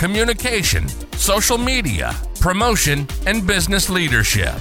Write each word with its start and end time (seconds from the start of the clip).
communication, 0.00 0.88
social 1.18 1.58
media, 1.58 2.16
promotion, 2.40 3.06
and 3.26 3.46
business 3.46 3.90
leadership. 3.90 4.54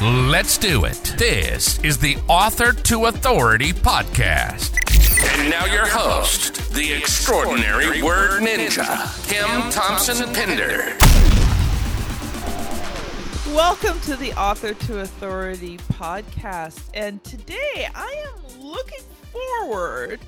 Let's 0.00 0.56
do 0.56 0.86
it. 0.86 1.14
This 1.18 1.78
is 1.84 1.98
the 1.98 2.16
Author 2.28 2.72
to 2.72 3.04
Authority 3.04 3.74
podcast. 3.74 4.78
And 5.38 5.50
now 5.50 5.66
your 5.66 5.86
host, 5.86 6.72
the 6.72 6.94
extraordinary 6.94 8.02
word 8.02 8.40
ninja, 8.40 8.88
Kim 9.28 9.70
Thompson 9.70 10.32
Pinder. 10.32 10.96
Welcome 13.54 14.00
to 14.00 14.16
the 14.16 14.32
Author 14.32 14.72
to 14.72 15.00
Authority 15.00 15.76
podcast. 15.92 16.84
And 16.94 17.22
today 17.22 17.86
I 17.94 18.24
am 18.28 18.62
looking 18.66 19.02
forward 19.30 20.20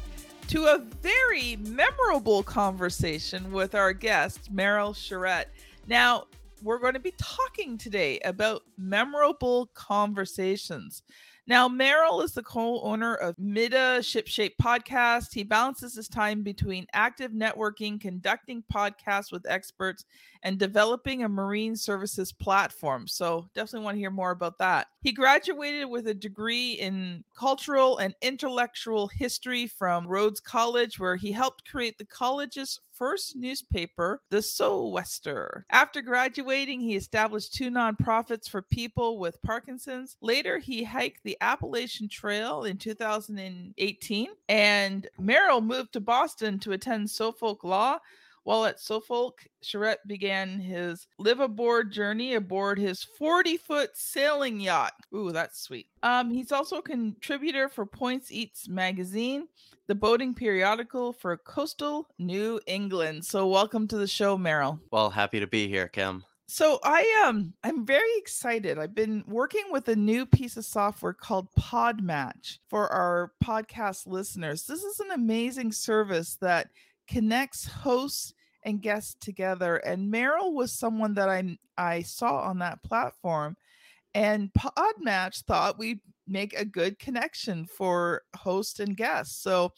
to 0.48 0.66
a 0.66 0.78
very 0.78 1.56
memorable 1.56 2.42
conversation 2.44 3.50
with 3.50 3.74
our 3.74 3.92
guest, 3.92 4.48
Merrill 4.52 4.94
Charette. 4.94 5.50
Now, 5.88 6.26
we're 6.62 6.78
going 6.78 6.94
to 6.94 7.00
be 7.00 7.14
talking 7.18 7.76
today 7.76 8.20
about 8.20 8.62
memorable 8.78 9.66
conversations. 9.74 11.02
Now, 11.48 11.68
Merrill 11.68 12.20
is 12.20 12.32
the 12.32 12.44
co 12.44 12.80
owner 12.82 13.14
of 13.16 13.38
Mida 13.40 13.98
Shipshape 14.00 14.56
Podcast. 14.62 15.34
He 15.34 15.42
balances 15.42 15.94
his 15.94 16.08
time 16.08 16.42
between 16.42 16.86
active 16.92 17.32
networking, 17.32 18.00
conducting 18.00 18.62
podcasts 18.72 19.32
with 19.32 19.46
experts, 19.48 20.04
and 20.46 20.60
developing 20.60 21.24
a 21.24 21.28
marine 21.28 21.74
services 21.74 22.32
platform. 22.32 23.08
So, 23.08 23.48
definitely 23.52 23.84
want 23.84 23.96
to 23.96 24.00
hear 24.00 24.12
more 24.12 24.30
about 24.30 24.58
that. 24.58 24.86
He 25.00 25.10
graduated 25.12 25.90
with 25.90 26.06
a 26.06 26.14
degree 26.14 26.74
in 26.74 27.24
cultural 27.36 27.98
and 27.98 28.14
intellectual 28.22 29.08
history 29.08 29.66
from 29.66 30.06
Rhodes 30.06 30.38
College, 30.38 31.00
where 31.00 31.16
he 31.16 31.32
helped 31.32 31.68
create 31.68 31.98
the 31.98 32.04
college's 32.04 32.78
first 32.92 33.34
newspaper, 33.34 34.22
The 34.30 34.38
Sou'wester. 34.38 35.64
After 35.70 36.00
graduating, 36.00 36.80
he 36.80 36.94
established 36.94 37.54
two 37.54 37.68
nonprofits 37.68 38.48
for 38.48 38.62
people 38.62 39.18
with 39.18 39.42
Parkinson's. 39.42 40.16
Later, 40.20 40.58
he 40.58 40.84
hiked 40.84 41.24
the 41.24 41.36
Appalachian 41.40 42.08
Trail 42.08 42.64
in 42.64 42.78
2018, 42.78 44.28
and 44.48 45.08
Merrill 45.18 45.60
moved 45.60 45.92
to 45.94 46.00
Boston 46.00 46.60
to 46.60 46.72
attend 46.72 47.10
Suffolk 47.10 47.64
Law. 47.64 47.98
While 48.46 48.66
at 48.66 48.78
Suffolk, 48.78 49.44
Charette 49.60 50.06
began 50.06 50.60
his 50.60 51.08
live 51.18 51.40
aboard 51.40 51.90
journey 51.90 52.34
aboard 52.34 52.78
his 52.78 53.02
40 53.02 53.56
foot 53.56 53.90
sailing 53.94 54.60
yacht. 54.60 54.92
Ooh, 55.12 55.32
that's 55.32 55.60
sweet. 55.60 55.88
Um, 56.04 56.30
he's 56.30 56.52
also 56.52 56.76
a 56.76 56.82
contributor 56.82 57.68
for 57.68 57.84
Points 57.84 58.30
East 58.30 58.68
magazine, 58.68 59.48
the 59.88 59.96
boating 59.96 60.32
periodical 60.32 61.12
for 61.12 61.36
coastal 61.38 62.06
New 62.20 62.60
England. 62.68 63.24
So, 63.24 63.48
welcome 63.48 63.88
to 63.88 63.96
the 63.96 64.06
show, 64.06 64.38
Merrill. 64.38 64.78
Well, 64.92 65.10
happy 65.10 65.40
to 65.40 65.48
be 65.48 65.66
here, 65.66 65.88
Kim. 65.88 66.22
So 66.46 66.78
I 66.84 67.24
um 67.26 67.52
I'm 67.64 67.84
very 67.84 68.16
excited. 68.16 68.78
I've 68.78 68.94
been 68.94 69.24
working 69.26 69.64
with 69.72 69.88
a 69.88 69.96
new 69.96 70.24
piece 70.24 70.56
of 70.56 70.64
software 70.64 71.14
called 71.14 71.48
Podmatch 71.58 72.58
for 72.70 72.88
our 72.92 73.32
podcast 73.42 74.06
listeners. 74.06 74.66
This 74.66 74.84
is 74.84 75.00
an 75.00 75.10
amazing 75.10 75.72
service 75.72 76.36
that 76.40 76.68
connects 77.06 77.66
hosts 77.66 78.34
and 78.66 78.82
guests 78.82 79.16
together. 79.20 79.76
And 79.76 80.10
Merrill 80.10 80.52
was 80.52 80.72
someone 80.72 81.14
that 81.14 81.30
I 81.30 81.56
I 81.78 82.02
saw 82.02 82.40
on 82.40 82.58
that 82.58 82.82
platform, 82.82 83.56
and 84.12 84.50
Podmatch 84.52 85.44
thought 85.44 85.78
we'd 85.78 86.00
make 86.26 86.52
a 86.54 86.64
good 86.64 86.98
connection 86.98 87.64
for 87.64 88.22
host 88.36 88.80
and 88.80 88.96
guests. 88.96 89.40
So 89.40 89.72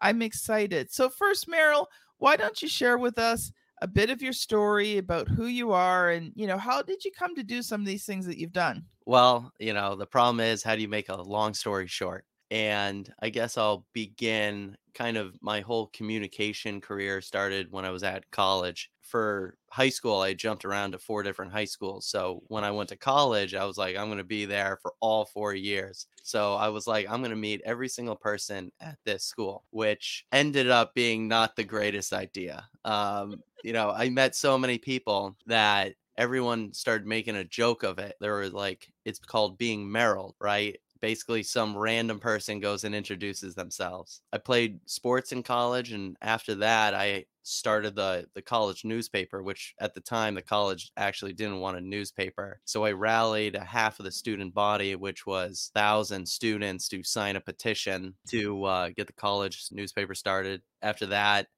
I'm 0.00 0.22
excited. 0.22 0.92
So 0.92 1.08
first, 1.08 1.48
Merrill, 1.48 1.88
why 2.18 2.36
don't 2.36 2.60
you 2.60 2.68
share 2.68 2.98
with 2.98 3.18
us 3.18 3.50
a 3.80 3.88
bit 3.88 4.10
of 4.10 4.22
your 4.22 4.32
story 4.32 4.98
about 4.98 5.28
who 5.28 5.46
you 5.46 5.72
are 5.72 6.10
and 6.10 6.32
you 6.36 6.46
know 6.46 6.58
how 6.58 6.82
did 6.82 7.04
you 7.04 7.10
come 7.10 7.34
to 7.34 7.42
do 7.42 7.62
some 7.62 7.80
of 7.80 7.86
these 7.86 8.04
things 8.04 8.26
that 8.26 8.38
you've 8.38 8.52
done? 8.52 8.84
Well, 9.06 9.52
you 9.58 9.72
know, 9.72 9.96
the 9.96 10.06
problem 10.06 10.40
is 10.40 10.62
how 10.62 10.76
do 10.76 10.82
you 10.82 10.88
make 10.88 11.08
a 11.08 11.16
long 11.16 11.54
story 11.54 11.86
short? 11.86 12.24
And 12.54 13.12
I 13.20 13.30
guess 13.30 13.58
I'll 13.58 13.84
begin 13.92 14.76
kind 14.94 15.16
of 15.16 15.36
my 15.42 15.60
whole 15.60 15.88
communication 15.88 16.80
career 16.80 17.20
started 17.20 17.72
when 17.72 17.84
I 17.84 17.90
was 17.90 18.04
at 18.04 18.30
college. 18.30 18.92
For 19.02 19.58
high 19.70 19.88
school, 19.88 20.20
I 20.20 20.34
jumped 20.34 20.64
around 20.64 20.92
to 20.92 20.98
four 20.98 21.24
different 21.24 21.50
high 21.50 21.64
schools. 21.64 22.06
So 22.06 22.44
when 22.46 22.62
I 22.62 22.70
went 22.70 22.90
to 22.90 22.96
college, 22.96 23.56
I 23.56 23.64
was 23.64 23.76
like, 23.76 23.96
I'm 23.96 24.06
going 24.06 24.18
to 24.18 24.24
be 24.24 24.44
there 24.44 24.78
for 24.80 24.92
all 25.00 25.24
four 25.24 25.52
years. 25.52 26.06
So 26.22 26.54
I 26.54 26.68
was 26.68 26.86
like, 26.86 27.08
I'm 27.10 27.20
going 27.22 27.30
to 27.30 27.36
meet 27.36 27.60
every 27.64 27.88
single 27.88 28.14
person 28.14 28.70
at 28.80 28.98
this 29.04 29.24
school, 29.24 29.64
which 29.70 30.24
ended 30.30 30.70
up 30.70 30.94
being 30.94 31.26
not 31.26 31.56
the 31.56 31.64
greatest 31.64 32.12
idea. 32.12 32.68
Um, 32.84 33.42
you 33.64 33.72
know, 33.72 33.90
I 33.90 34.10
met 34.10 34.36
so 34.36 34.56
many 34.56 34.78
people 34.78 35.36
that 35.46 35.94
everyone 36.16 36.72
started 36.72 37.06
making 37.06 37.34
a 37.34 37.44
joke 37.44 37.82
of 37.82 37.98
it. 37.98 38.14
There 38.20 38.36
was 38.36 38.52
like, 38.52 38.92
it's 39.04 39.18
called 39.18 39.58
being 39.58 39.90
Merrill, 39.90 40.36
right? 40.40 40.78
Basically 41.04 41.42
some 41.42 41.76
random 41.76 42.18
person 42.18 42.60
goes 42.60 42.82
and 42.82 42.94
introduces 42.94 43.54
themselves. 43.54 44.22
I 44.32 44.38
played 44.38 44.80
sports 44.86 45.32
in 45.32 45.42
college 45.42 45.92
and 45.92 46.16
after 46.22 46.54
that 46.54 46.94
I 46.94 47.26
started 47.42 47.94
the 47.94 48.26
the 48.32 48.40
college 48.40 48.86
newspaper 48.86 49.42
which 49.42 49.74
at 49.78 49.92
the 49.92 50.00
time 50.00 50.34
the 50.34 50.40
college 50.40 50.92
actually 50.96 51.34
didn't 51.34 51.60
want 51.60 51.76
a 51.76 51.80
newspaper. 51.82 52.58
So 52.64 52.86
I 52.86 52.92
rallied 52.92 53.54
a 53.54 53.62
half 53.62 53.98
of 53.98 54.06
the 54.06 54.12
student 54.12 54.54
body 54.54 54.96
which 54.96 55.26
was 55.26 55.70
1000 55.74 56.26
students 56.26 56.88
to 56.88 57.02
sign 57.02 57.36
a 57.36 57.40
petition 57.42 58.14
to 58.28 58.64
uh, 58.64 58.88
get 58.96 59.06
the 59.06 59.12
college 59.12 59.66
newspaper 59.72 60.14
started. 60.14 60.62
After 60.80 61.04
that 61.08 61.48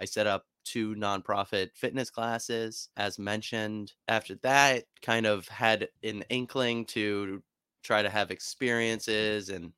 I 0.00 0.06
set 0.06 0.26
up 0.26 0.46
two 0.64 0.94
nonprofit 0.94 1.68
fitness 1.74 2.08
classes 2.08 2.88
as 2.96 3.18
mentioned 3.18 3.92
after 4.08 4.34
that 4.36 4.84
kind 5.02 5.26
of 5.26 5.46
had 5.48 5.88
an 6.02 6.24
inkling 6.30 6.86
to 6.86 7.42
try 7.84 8.02
to 8.02 8.10
have 8.10 8.30
experiences 8.30 9.50
and 9.50 9.72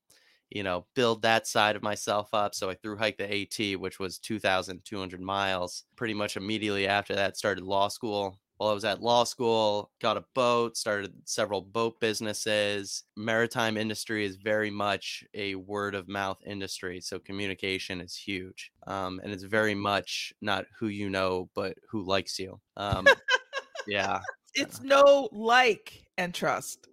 you 0.50 0.62
know 0.62 0.86
build 0.94 1.22
that 1.22 1.46
side 1.46 1.76
of 1.76 1.82
myself 1.82 2.32
up 2.32 2.54
so 2.54 2.70
i 2.70 2.74
through 2.74 2.96
hiked 2.96 3.18
the 3.18 3.24
at 3.24 3.78
which 3.78 3.98
was 3.98 4.18
2200 4.18 5.20
miles 5.20 5.84
pretty 5.96 6.14
much 6.14 6.36
immediately 6.36 6.86
after 6.86 7.14
that 7.14 7.36
started 7.36 7.64
law 7.64 7.88
school. 7.88 8.38
While 8.56 8.70
i 8.70 8.72
was 8.72 8.86
at 8.86 9.02
law 9.02 9.24
school 9.24 9.90
got 10.00 10.16
a 10.16 10.24
boat 10.34 10.78
started 10.78 11.12
several 11.24 11.60
boat 11.60 12.00
businesses. 12.00 13.04
Maritime 13.16 13.76
industry 13.76 14.24
is 14.24 14.36
very 14.36 14.70
much 14.70 15.24
a 15.34 15.56
word 15.56 15.94
of 15.94 16.08
mouth 16.08 16.38
industry 16.46 17.00
so 17.00 17.18
communication 17.18 18.00
is 18.00 18.16
huge 18.16 18.72
um, 18.86 19.20
and 19.22 19.32
it's 19.32 19.42
very 19.42 19.74
much 19.74 20.32
not 20.40 20.64
who 20.78 20.86
you 20.86 21.10
know 21.10 21.50
but 21.54 21.76
who 21.90 22.02
likes 22.02 22.38
you 22.38 22.58
um, 22.78 23.06
yeah. 23.86 24.20
It's 24.54 24.80
no 24.80 25.28
like 25.32 26.06
and 26.16 26.32
trust 26.32 26.88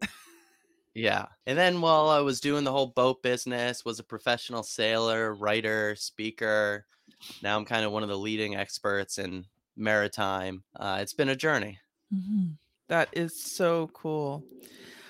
Yeah. 0.95 1.25
And 1.47 1.57
then 1.57 1.81
while 1.81 2.09
I 2.09 2.19
was 2.19 2.39
doing 2.39 2.63
the 2.63 2.71
whole 2.71 2.87
boat 2.87 3.23
business, 3.23 3.83
was 3.83 3.99
a 3.99 4.03
professional 4.03 4.63
sailor, 4.63 5.33
writer, 5.33 5.95
speaker. 5.95 6.85
Now 7.41 7.57
I'm 7.57 7.65
kind 7.65 7.85
of 7.85 7.91
one 7.91 8.03
of 8.03 8.09
the 8.09 8.17
leading 8.17 8.55
experts 8.55 9.17
in 9.17 9.45
maritime. 9.75 10.63
Uh, 10.79 10.99
it's 11.01 11.13
been 11.13 11.29
a 11.29 11.35
journey. 11.35 11.79
Mm-hmm. 12.13 12.51
That 12.89 13.09
is 13.13 13.41
so 13.41 13.89
cool. 13.93 14.43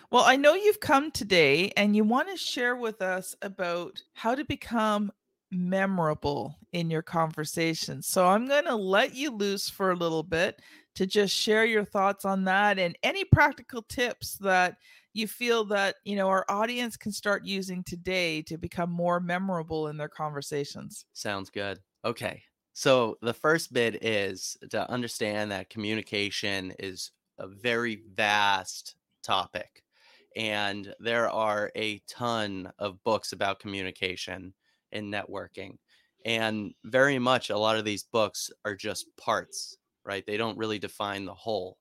Well, 0.10 0.24
I 0.24 0.36
know 0.36 0.54
you've 0.54 0.80
come 0.80 1.12
today 1.12 1.72
and 1.76 1.96
you 1.96 2.04
want 2.04 2.30
to 2.30 2.38
share 2.38 2.76
with 2.76 3.02
us 3.02 3.36
about 3.42 4.02
how 4.14 4.36
to 4.36 4.46
become 4.46 5.12
memorable 5.52 6.56
in 6.72 6.90
your 6.90 7.02
conversations. 7.02 8.08
So 8.08 8.28
I'm 8.28 8.48
going 8.48 8.66
to 8.66 8.76
let 8.76 9.16
you 9.16 9.32
loose 9.32 9.70
for 9.70 9.92
a 9.92 9.96
little 9.96 10.24
bit 10.24 10.62
to 10.96 11.06
just 11.06 11.36
share 11.36 11.66
your 11.66 11.84
thoughts 11.84 12.26
on 12.26 12.44
that 12.46 12.78
and 12.78 12.98
any 13.04 13.26
practical 13.26 13.82
tips 13.82 14.38
that 14.38 14.78
you 15.14 15.28
feel 15.28 15.66
that 15.66 15.96
you 16.04 16.16
know 16.16 16.28
our 16.28 16.46
audience 16.50 16.98
can 16.98 17.12
start 17.12 17.46
using 17.46 17.84
today 17.84 18.42
to 18.42 18.58
become 18.58 18.92
more 18.92 19.20
memorable 19.20 19.88
in 19.88 19.98
their 19.98 20.10
conversations 20.10 21.06
sounds 21.14 21.50
good 21.50 21.80
okay 22.04 22.44
so 22.74 23.18
the 23.22 23.34
first 23.34 23.72
bit 23.72 24.04
is 24.04 24.58
to 24.70 24.90
understand 24.90 25.52
that 25.52 25.70
communication 25.70 26.74
is 26.80 27.12
a 27.38 27.48
very 27.48 27.96
vast 27.96 28.96
topic 29.22 29.84
and 30.36 30.94
there 31.00 31.30
are 31.30 31.72
a 31.76 32.00
ton 32.08 32.72
of 32.80 33.04
books 33.04 33.32
about 33.32 33.60
communication 33.60 34.54
and 34.92 35.14
networking 35.14 35.78
and 36.26 36.74
very 36.86 37.20
much 37.20 37.50
a 37.50 37.58
lot 37.58 37.78
of 37.78 37.86
these 37.86 38.04
books 38.04 38.50
are 38.66 38.76
just 38.76 39.16
parts 39.18 39.78
right? 40.06 40.26
They 40.26 40.36
don't 40.36 40.58
really 40.58 40.80
define 40.80 41.24
the 41.24 41.34
whole. 41.34 41.80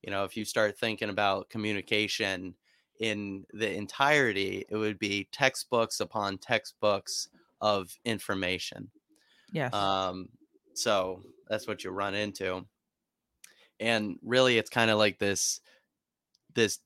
You 0.00 0.12
know, 0.12 0.22
if 0.22 0.36
you 0.36 0.44
start 0.44 0.78
thinking 0.78 1.10
about 1.10 1.50
communication 1.50 2.54
in 3.00 3.44
the 3.52 3.72
entirety, 3.72 4.64
it 4.68 4.76
would 4.76 4.98
be 4.98 5.28
textbooks 5.32 6.00
upon 6.00 6.38
textbooks 6.38 7.28
of 7.60 7.96
information. 8.04 8.90
Yes. 9.52 9.72
Um, 9.74 10.28
so 10.74 11.22
that's 11.48 11.66
what 11.66 11.84
you 11.84 11.90
run 11.90 12.14
into. 12.14 12.66
And 13.80 14.18
really 14.22 14.58
it's 14.58 14.70
kind 14.70 14.90
of 14.90 14.98
like 14.98 15.18
this 15.18 15.60
this 16.54 16.78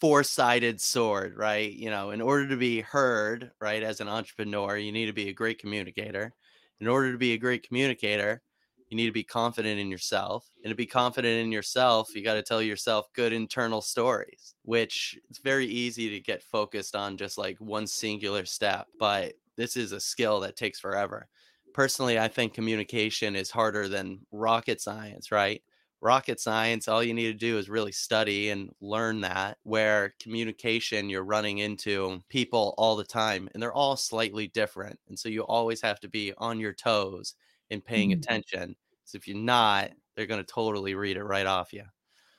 four-sided 0.00 0.80
sword, 0.80 1.36
right? 1.36 1.72
You 1.72 1.90
know, 1.90 2.10
in 2.10 2.20
order 2.20 2.48
to 2.48 2.56
be 2.56 2.80
heard, 2.80 3.50
right, 3.60 3.82
as 3.82 4.00
an 4.00 4.08
entrepreneur, 4.08 4.76
you 4.76 4.92
need 4.92 5.06
to 5.06 5.12
be 5.12 5.28
a 5.28 5.34
great 5.34 5.58
communicator. 5.58 6.34
In 6.80 6.88
order 6.88 7.12
to 7.12 7.18
be 7.18 7.32
a 7.32 7.38
great 7.38 7.66
communicator, 7.66 8.42
you 8.88 8.96
need 8.96 9.06
to 9.06 9.12
be 9.12 9.24
confident 9.24 9.80
in 9.80 9.90
yourself. 9.90 10.50
And 10.62 10.70
to 10.70 10.76
be 10.76 10.86
confident 10.86 11.40
in 11.40 11.52
yourself, 11.52 12.14
you 12.14 12.22
got 12.22 12.34
to 12.34 12.42
tell 12.42 12.62
yourself 12.62 13.12
good 13.14 13.32
internal 13.32 13.80
stories, 13.80 14.54
which 14.62 15.18
it's 15.28 15.38
very 15.38 15.66
easy 15.66 16.10
to 16.10 16.20
get 16.20 16.42
focused 16.42 16.94
on 16.94 17.16
just 17.16 17.38
like 17.38 17.58
one 17.58 17.86
singular 17.86 18.44
step, 18.44 18.86
but 18.98 19.34
this 19.56 19.76
is 19.76 19.92
a 19.92 20.00
skill 20.00 20.40
that 20.40 20.56
takes 20.56 20.78
forever. 20.78 21.28
Personally, 21.72 22.18
I 22.18 22.28
think 22.28 22.54
communication 22.54 23.36
is 23.36 23.50
harder 23.50 23.88
than 23.88 24.20
rocket 24.30 24.80
science, 24.80 25.30
right? 25.30 25.62
rocket 26.00 26.38
science, 26.38 26.88
all 26.88 27.02
you 27.02 27.14
need 27.14 27.32
to 27.32 27.34
do 27.34 27.58
is 27.58 27.68
really 27.68 27.92
study 27.92 28.50
and 28.50 28.70
learn 28.80 29.20
that. 29.22 29.58
Where 29.62 30.14
communication, 30.20 31.08
you're 31.08 31.24
running 31.24 31.58
into 31.58 32.22
people 32.28 32.74
all 32.78 32.96
the 32.96 33.04
time 33.04 33.48
and 33.52 33.62
they're 33.62 33.72
all 33.72 33.96
slightly 33.96 34.46
different. 34.48 34.98
And 35.08 35.18
so 35.18 35.28
you 35.28 35.42
always 35.42 35.80
have 35.80 36.00
to 36.00 36.08
be 36.08 36.32
on 36.38 36.60
your 36.60 36.72
toes 36.72 37.34
and 37.70 37.84
paying 37.84 38.10
mm-hmm. 38.10 38.20
attention. 38.20 38.76
So 39.04 39.16
if 39.16 39.28
you're 39.28 39.36
not, 39.36 39.90
they're 40.14 40.26
going 40.26 40.44
to 40.44 40.52
totally 40.52 40.94
read 40.94 41.16
it 41.16 41.24
right 41.24 41.46
off 41.46 41.72
you. 41.72 41.84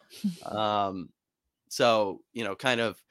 um, 0.45 1.09
so, 1.69 2.21
you 2.33 2.43
know, 2.43 2.55
kind 2.55 2.81
of 2.81 3.01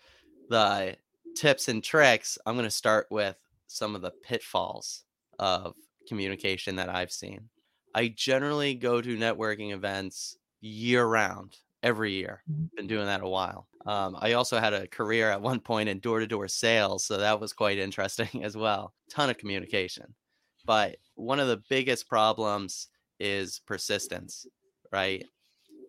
the 0.49 0.97
tips 1.35 1.69
and 1.69 1.83
tricks, 1.83 2.39
I'm 2.47 2.55
going 2.55 2.65
to 2.65 2.71
start 2.71 3.07
with 3.11 3.37
some 3.67 3.95
of 3.95 4.03
the 4.03 4.13
pitfalls 4.23 5.05
of 5.39 5.75
communication 6.09 6.77
that 6.77 6.89
I've 6.89 7.13
seen. 7.13 7.49
I 7.95 8.09
generally 8.09 8.75
go 8.75 9.01
to 9.01 9.17
networking 9.17 9.73
events 9.73 10.37
year 10.61 11.05
round, 11.05 11.57
every 11.83 12.13
year. 12.13 12.43
Mm-hmm. 12.51 12.67
Been 12.77 12.87
doing 12.87 13.07
that 13.07 13.23
a 13.23 13.29
while. 13.29 13.69
Um, 13.87 14.17
I 14.21 14.33
also 14.33 14.59
had 14.59 14.75
a 14.75 14.89
career 14.89 15.31
at 15.31 15.41
one 15.41 15.61
point 15.61 15.89
in 15.89 16.01
door 16.01 16.21
to 16.21 16.27
door 16.27 16.49
sales, 16.49 17.05
so 17.05 17.19
that 17.19 17.41
was 17.41 17.53
quite 17.53 17.79
interesting 17.79 18.29
as 18.45 18.57
well. 18.57 18.93
Ton 19.11 19.31
of 19.31 19.39
communication. 19.39 20.15
But 20.67 20.97
one 21.15 21.41
of 21.41 21.49
the 21.49 21.63
biggest 21.71 22.09
problems 22.09 22.89
is 23.19 23.61
persistence, 23.67 24.47
right? 24.93 25.25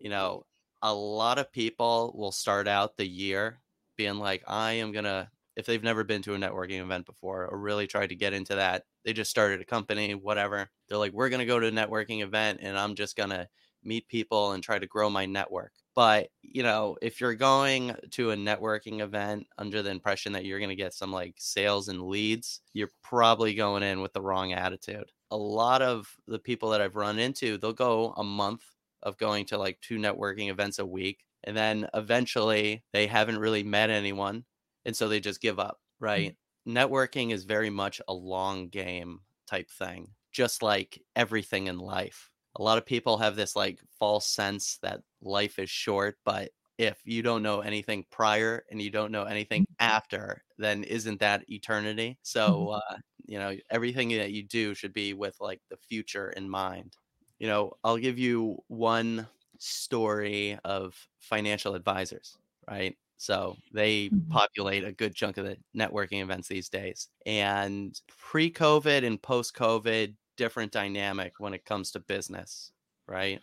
You 0.00 0.10
know, 0.10 0.46
a 0.82 0.94
lot 0.94 1.38
of 1.38 1.52
people 1.52 2.14
will 2.16 2.32
start 2.32 2.68
out 2.68 2.96
the 2.96 3.06
year 3.06 3.60
being 3.96 4.18
like, 4.18 4.44
I 4.46 4.72
am 4.72 4.92
going 4.92 5.04
to, 5.04 5.28
if 5.56 5.66
they've 5.66 5.82
never 5.82 6.04
been 6.04 6.22
to 6.22 6.34
a 6.34 6.38
networking 6.38 6.80
event 6.80 7.04
before 7.04 7.46
or 7.46 7.58
really 7.58 7.88
tried 7.88 8.10
to 8.10 8.14
get 8.14 8.32
into 8.32 8.54
that, 8.54 8.84
they 9.04 9.12
just 9.12 9.30
started 9.30 9.60
a 9.60 9.64
company, 9.64 10.14
whatever. 10.14 10.70
They're 10.88 10.98
like, 10.98 11.12
we're 11.12 11.28
going 11.28 11.40
to 11.40 11.46
go 11.46 11.58
to 11.58 11.66
a 11.66 11.72
networking 11.72 12.22
event 12.22 12.60
and 12.62 12.78
I'm 12.78 12.94
just 12.94 13.16
going 13.16 13.30
to 13.30 13.48
meet 13.82 14.06
people 14.08 14.52
and 14.52 14.62
try 14.62 14.78
to 14.78 14.86
grow 14.86 15.10
my 15.10 15.26
network. 15.26 15.72
But, 15.98 16.28
you 16.42 16.62
know, 16.62 16.96
if 17.02 17.20
you're 17.20 17.34
going 17.34 17.96
to 18.12 18.30
a 18.30 18.36
networking 18.36 19.00
event 19.00 19.48
under 19.58 19.82
the 19.82 19.90
impression 19.90 20.32
that 20.34 20.44
you're 20.44 20.60
going 20.60 20.68
to 20.68 20.76
get 20.76 20.94
some 20.94 21.10
like 21.10 21.34
sales 21.38 21.88
and 21.88 22.02
leads, 22.02 22.60
you're 22.72 22.92
probably 23.02 23.52
going 23.52 23.82
in 23.82 24.00
with 24.00 24.12
the 24.12 24.20
wrong 24.20 24.52
attitude. 24.52 25.10
A 25.32 25.36
lot 25.36 25.82
of 25.82 26.08
the 26.28 26.38
people 26.38 26.70
that 26.70 26.80
I've 26.80 26.94
run 26.94 27.18
into, 27.18 27.58
they'll 27.58 27.72
go 27.72 28.14
a 28.16 28.22
month 28.22 28.62
of 29.02 29.18
going 29.18 29.46
to 29.46 29.58
like 29.58 29.80
two 29.80 29.98
networking 29.98 30.50
events 30.50 30.78
a 30.78 30.86
week. 30.86 31.24
And 31.42 31.56
then 31.56 31.88
eventually 31.92 32.84
they 32.92 33.08
haven't 33.08 33.40
really 33.40 33.64
met 33.64 33.90
anyone. 33.90 34.44
And 34.84 34.94
so 34.94 35.08
they 35.08 35.18
just 35.18 35.40
give 35.40 35.58
up, 35.58 35.80
mm. 36.00 36.06
right? 36.06 36.36
networking 36.68 37.32
is 37.32 37.42
very 37.42 37.70
much 37.70 38.00
a 38.06 38.14
long 38.14 38.68
game 38.68 39.22
type 39.48 39.68
thing, 39.68 40.10
just 40.30 40.62
like 40.62 41.02
everything 41.16 41.66
in 41.66 41.78
life. 41.78 42.30
A 42.58 42.62
lot 42.62 42.78
of 42.78 42.86
people 42.86 43.18
have 43.18 43.36
this 43.36 43.54
like 43.56 43.78
false 43.98 44.26
sense 44.26 44.78
that 44.82 45.00
life 45.22 45.58
is 45.58 45.70
short, 45.70 46.18
but 46.24 46.50
if 46.78 46.96
you 47.04 47.22
don't 47.22 47.42
know 47.42 47.60
anything 47.60 48.04
prior 48.10 48.64
and 48.70 48.80
you 48.80 48.90
don't 48.90 49.12
know 49.12 49.24
anything 49.24 49.62
mm-hmm. 49.62 49.74
after, 49.80 50.42
then 50.58 50.84
isn't 50.84 51.20
that 51.20 51.44
eternity? 51.50 52.10
Mm-hmm. 52.10 52.18
So, 52.22 52.68
uh, 52.70 52.96
you 53.26 53.38
know, 53.38 53.54
everything 53.70 54.08
that 54.10 54.30
you 54.32 54.44
do 54.44 54.74
should 54.74 54.92
be 54.92 55.12
with 55.12 55.36
like 55.40 55.60
the 55.70 55.76
future 55.76 56.30
in 56.30 56.48
mind. 56.48 56.94
You 57.38 57.48
know, 57.48 57.72
I'll 57.84 57.98
give 57.98 58.18
you 58.18 58.58
one 58.68 59.26
story 59.58 60.58
of 60.64 60.94
financial 61.18 61.74
advisors, 61.74 62.38
right? 62.68 62.96
So 63.16 63.56
they 63.72 64.06
mm-hmm. 64.06 64.30
populate 64.30 64.84
a 64.84 64.92
good 64.92 65.14
chunk 65.14 65.36
of 65.36 65.44
the 65.44 65.56
networking 65.76 66.22
events 66.22 66.46
these 66.46 66.68
days. 66.68 67.08
And 67.26 68.00
pre 68.16 68.52
COVID 68.52 69.04
and 69.04 69.20
post 69.20 69.54
COVID, 69.54 70.14
different 70.38 70.72
dynamic 70.72 71.34
when 71.38 71.52
it 71.52 71.66
comes 71.66 71.90
to 71.90 72.00
business, 72.00 72.72
right? 73.06 73.40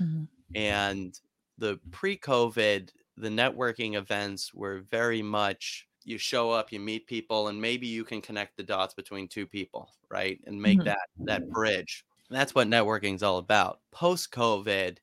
Mm-hmm. 0.00 0.24
And 0.56 1.20
the 1.58 1.78
pre 1.92 2.16
COVID, 2.16 2.90
the 3.16 3.28
networking 3.28 3.94
events 3.94 4.52
were 4.52 4.80
very 4.90 5.22
much 5.22 5.86
you 6.04 6.18
show 6.18 6.50
up, 6.50 6.72
you 6.72 6.80
meet 6.80 7.06
people, 7.06 7.48
and 7.48 7.60
maybe 7.60 7.86
you 7.86 8.04
can 8.04 8.20
connect 8.20 8.56
the 8.56 8.62
dots 8.62 8.94
between 8.94 9.28
two 9.28 9.46
people, 9.46 9.90
right? 10.10 10.40
And 10.46 10.60
make 10.60 10.78
mm-hmm. 10.78 10.86
that 10.86 11.08
that 11.18 11.48
bridge. 11.50 12.04
And 12.28 12.38
that's 12.38 12.54
what 12.54 12.68
networking 12.68 13.14
is 13.14 13.22
all 13.22 13.38
about. 13.38 13.80
Post 13.92 14.32
COVID, 14.32 14.96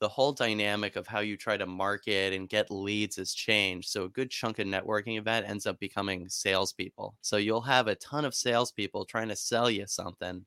the 0.00 0.08
whole 0.08 0.32
dynamic 0.32 0.96
of 0.96 1.06
how 1.06 1.20
you 1.20 1.36
try 1.36 1.56
to 1.56 1.66
market 1.66 2.34
and 2.34 2.48
get 2.48 2.70
leads 2.70 3.16
has 3.16 3.32
changed. 3.32 3.88
So 3.88 4.04
a 4.04 4.08
good 4.08 4.30
chunk 4.30 4.58
of 4.58 4.66
networking 4.66 5.18
event 5.18 5.48
ends 5.48 5.66
up 5.66 5.78
becoming 5.80 6.28
salespeople. 6.28 7.14
So 7.22 7.38
you'll 7.38 7.62
have 7.62 7.88
a 7.88 7.94
ton 7.96 8.24
of 8.24 8.34
salespeople 8.34 9.06
trying 9.06 9.28
to 9.28 9.36
sell 9.36 9.70
you 9.70 9.86
something. 9.86 10.44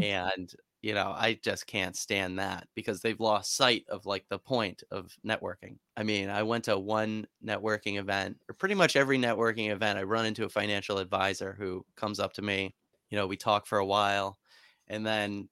And 0.00 0.52
you 0.82 0.94
know, 0.94 1.12
I 1.14 1.34
just 1.42 1.66
can't 1.66 1.94
stand 1.94 2.38
that 2.38 2.66
because 2.74 3.02
they've 3.02 3.20
lost 3.20 3.54
sight 3.54 3.84
of 3.88 4.06
like 4.06 4.24
the 4.30 4.38
point 4.38 4.82
of 4.90 5.14
networking. 5.26 5.76
I 5.96 6.02
mean, 6.04 6.30
I 6.30 6.42
went 6.42 6.64
to 6.64 6.78
one 6.78 7.26
networking 7.44 7.98
event, 7.98 8.38
or 8.48 8.54
pretty 8.54 8.74
much 8.74 8.96
every 8.96 9.18
networking 9.18 9.70
event, 9.70 9.98
I 9.98 10.04
run 10.04 10.24
into 10.24 10.44
a 10.44 10.48
financial 10.48 10.98
advisor 10.98 11.54
who 11.58 11.84
comes 11.96 12.18
up 12.18 12.32
to 12.34 12.42
me. 12.42 12.74
You 13.10 13.18
know, 13.18 13.26
we 13.26 13.36
talk 13.36 13.66
for 13.66 13.78
a 13.78 13.84
while, 13.86 14.38
and 14.88 15.04
then 15.06 15.48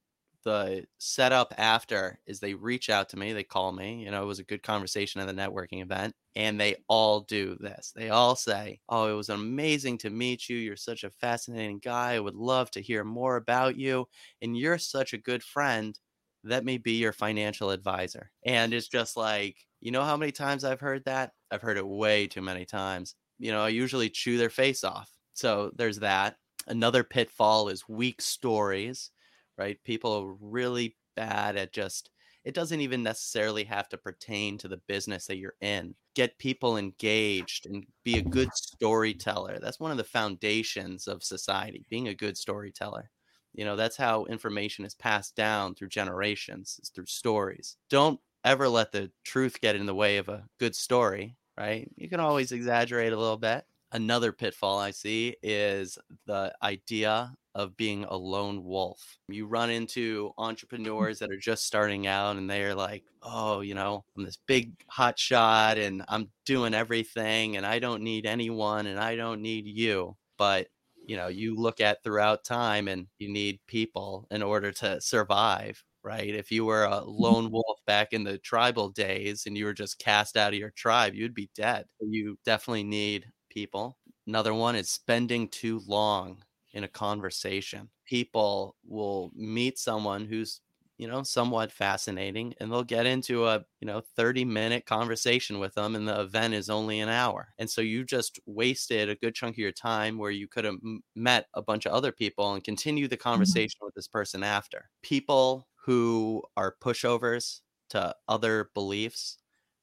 the 0.48 0.86
setup 0.96 1.52
after 1.58 2.18
is 2.26 2.40
they 2.40 2.54
reach 2.54 2.88
out 2.88 3.10
to 3.10 3.18
me, 3.18 3.34
they 3.34 3.44
call 3.44 3.70
me. 3.70 4.02
You 4.02 4.10
know, 4.10 4.22
it 4.22 4.26
was 4.26 4.38
a 4.38 4.44
good 4.44 4.62
conversation 4.62 5.20
at 5.20 5.26
the 5.26 5.34
networking 5.34 5.82
event, 5.82 6.14
and 6.34 6.58
they 6.58 6.76
all 6.88 7.20
do 7.20 7.56
this. 7.60 7.92
They 7.94 8.08
all 8.08 8.34
say, 8.34 8.80
Oh, 8.88 9.12
it 9.12 9.16
was 9.16 9.28
amazing 9.28 9.98
to 9.98 10.10
meet 10.10 10.48
you. 10.48 10.56
You're 10.56 10.76
such 10.76 11.04
a 11.04 11.10
fascinating 11.10 11.80
guy. 11.80 12.14
I 12.14 12.20
would 12.20 12.34
love 12.34 12.70
to 12.72 12.80
hear 12.80 13.04
more 13.04 13.36
about 13.36 13.76
you. 13.76 14.08
And 14.40 14.56
you're 14.56 14.78
such 14.78 15.12
a 15.12 15.18
good 15.18 15.42
friend. 15.42 15.98
Let 16.44 16.64
me 16.64 16.78
be 16.78 16.92
your 16.92 17.12
financial 17.12 17.70
advisor. 17.70 18.30
And 18.42 18.72
it's 18.72 18.88
just 18.88 19.16
like, 19.16 19.56
you 19.80 19.90
know 19.90 20.04
how 20.04 20.16
many 20.16 20.32
times 20.32 20.64
I've 20.64 20.80
heard 20.80 21.04
that? 21.04 21.32
I've 21.50 21.62
heard 21.62 21.76
it 21.76 21.86
way 21.86 22.26
too 22.26 22.42
many 22.42 22.64
times. 22.64 23.14
You 23.38 23.52
know, 23.52 23.60
I 23.60 23.68
usually 23.68 24.08
chew 24.08 24.38
their 24.38 24.50
face 24.50 24.82
off. 24.82 25.10
So 25.34 25.72
there's 25.76 25.98
that. 25.98 26.36
Another 26.66 27.04
pitfall 27.04 27.68
is 27.68 27.88
weak 27.88 28.22
stories 28.22 29.10
right? 29.58 29.82
People 29.84 30.12
are 30.12 30.36
really 30.40 30.96
bad 31.16 31.56
at 31.56 31.72
just 31.72 32.10
it 32.44 32.54
doesn't 32.54 32.80
even 32.80 33.02
necessarily 33.02 33.64
have 33.64 33.88
to 33.90 33.98
pertain 33.98 34.56
to 34.58 34.68
the 34.68 34.80
business 34.86 35.26
that 35.26 35.36
you're 35.36 35.56
in. 35.60 35.94
Get 36.14 36.38
people 36.38 36.78
engaged 36.78 37.66
and 37.66 37.84
be 38.04 38.16
a 38.16 38.22
good 38.22 38.48
storyteller. 38.54 39.58
That's 39.60 39.80
one 39.80 39.90
of 39.90 39.98
the 39.98 40.04
foundations 40.04 41.08
of 41.08 41.22
society, 41.22 41.84
being 41.90 42.08
a 42.08 42.14
good 42.14 42.38
storyteller. 42.38 43.10
You 43.52 43.64
know, 43.64 43.76
that's 43.76 43.96
how 43.96 44.24
information 44.26 44.84
is 44.84 44.94
passed 44.94 45.34
down 45.36 45.74
through 45.74 45.88
generations, 45.88 46.78
is 46.82 46.90
through 46.90 47.06
stories. 47.06 47.76
Don't 47.90 48.20
ever 48.44 48.68
let 48.68 48.92
the 48.92 49.10
truth 49.24 49.60
get 49.60 49.76
in 49.76 49.86
the 49.86 49.94
way 49.94 50.16
of 50.16 50.28
a 50.28 50.44
good 50.58 50.76
story, 50.76 51.36
right? 51.58 51.90
You 51.96 52.08
can 52.08 52.20
always 52.20 52.52
exaggerate 52.52 53.12
a 53.12 53.18
little 53.18 53.36
bit. 53.36 53.66
Another 53.92 54.32
pitfall 54.32 54.78
I 54.78 54.90
see 54.90 55.36
is 55.42 55.98
the 56.26 56.52
idea 56.62 57.32
of 57.58 57.76
being 57.76 58.04
a 58.04 58.16
lone 58.16 58.62
wolf. 58.64 59.18
You 59.28 59.46
run 59.46 59.70
into 59.70 60.28
mm. 60.28 60.32
entrepreneurs 60.38 61.18
that 61.18 61.32
are 61.32 61.36
just 61.36 61.66
starting 61.66 62.06
out 62.06 62.36
and 62.36 62.48
they're 62.48 62.74
like, 62.74 63.04
oh, 63.22 63.60
you 63.60 63.74
know, 63.74 64.04
I'm 64.16 64.24
this 64.24 64.38
big 64.46 64.72
hot 64.86 65.18
shot 65.18 65.76
and 65.76 66.04
I'm 66.08 66.30
doing 66.46 66.72
everything 66.72 67.56
and 67.56 67.66
I 67.66 67.80
don't 67.80 68.02
need 68.02 68.26
anyone 68.26 68.86
and 68.86 69.00
I 69.00 69.16
don't 69.16 69.42
need 69.42 69.66
you. 69.66 70.16
But, 70.36 70.68
you 71.04 71.16
know, 71.16 71.26
you 71.26 71.56
look 71.56 71.80
at 71.80 72.04
throughout 72.04 72.44
time 72.44 72.86
and 72.86 73.08
you 73.18 73.28
need 73.28 73.58
people 73.66 74.28
in 74.30 74.42
order 74.42 74.70
to 74.72 75.00
survive. 75.00 75.82
Right. 76.04 76.32
If 76.32 76.52
you 76.52 76.64
were 76.64 76.84
a 76.84 76.90
mm-hmm. 76.90 77.10
lone 77.10 77.50
wolf 77.50 77.80
back 77.86 78.12
in 78.12 78.22
the 78.22 78.38
tribal 78.38 78.90
days 78.90 79.46
and 79.46 79.58
you 79.58 79.64
were 79.64 79.74
just 79.74 79.98
cast 79.98 80.36
out 80.36 80.52
of 80.52 80.58
your 80.58 80.70
tribe, 80.70 81.14
you'd 81.14 81.34
be 81.34 81.50
dead. 81.56 81.86
You 82.00 82.38
definitely 82.44 82.84
need 82.84 83.26
people. 83.58 83.98
Another 84.26 84.54
one 84.54 84.76
is 84.76 84.90
spending 84.90 85.48
too 85.48 85.80
long 85.86 86.44
in 86.72 86.84
a 86.84 86.88
conversation. 86.88 87.90
People 88.04 88.76
will 88.84 89.30
meet 89.34 89.78
someone 89.78 90.26
who's 90.26 90.60
you 91.00 91.06
know, 91.06 91.22
somewhat 91.22 91.70
fascinating 91.70 92.54
and 92.58 92.72
they'll 92.72 92.82
get 92.82 93.06
into 93.06 93.46
a, 93.46 93.64
you 93.80 93.86
know, 93.86 94.00
30 94.00 94.44
minute 94.44 94.84
conversation 94.84 95.60
with 95.60 95.74
them 95.74 95.94
and 95.94 96.08
the 96.08 96.20
event 96.20 96.54
is 96.54 96.68
only 96.68 96.98
an 96.98 97.08
hour. 97.08 97.54
And 97.56 97.70
so 97.70 97.80
you 97.80 98.04
just 98.04 98.40
wasted 98.46 99.08
a 99.08 99.14
good 99.14 99.32
chunk 99.36 99.54
of 99.54 99.58
your 99.58 99.70
time 99.70 100.18
where 100.18 100.32
you 100.32 100.48
could 100.48 100.64
have 100.64 100.74
met 101.14 101.46
a 101.54 101.62
bunch 101.62 101.86
of 101.86 101.92
other 101.92 102.10
people 102.10 102.52
and 102.52 102.64
continue 102.64 103.06
the 103.06 103.16
Mm-hmm. 103.34 103.68
conversation 103.68 103.78
with 103.82 103.94
this 103.94 104.08
person 104.08 104.42
after. 104.42 104.90
People 105.02 105.68
who 105.84 106.42
are 106.56 106.74
pushovers 106.82 107.60
to 107.90 108.14
other 108.26 108.70
beliefs, 108.74 109.38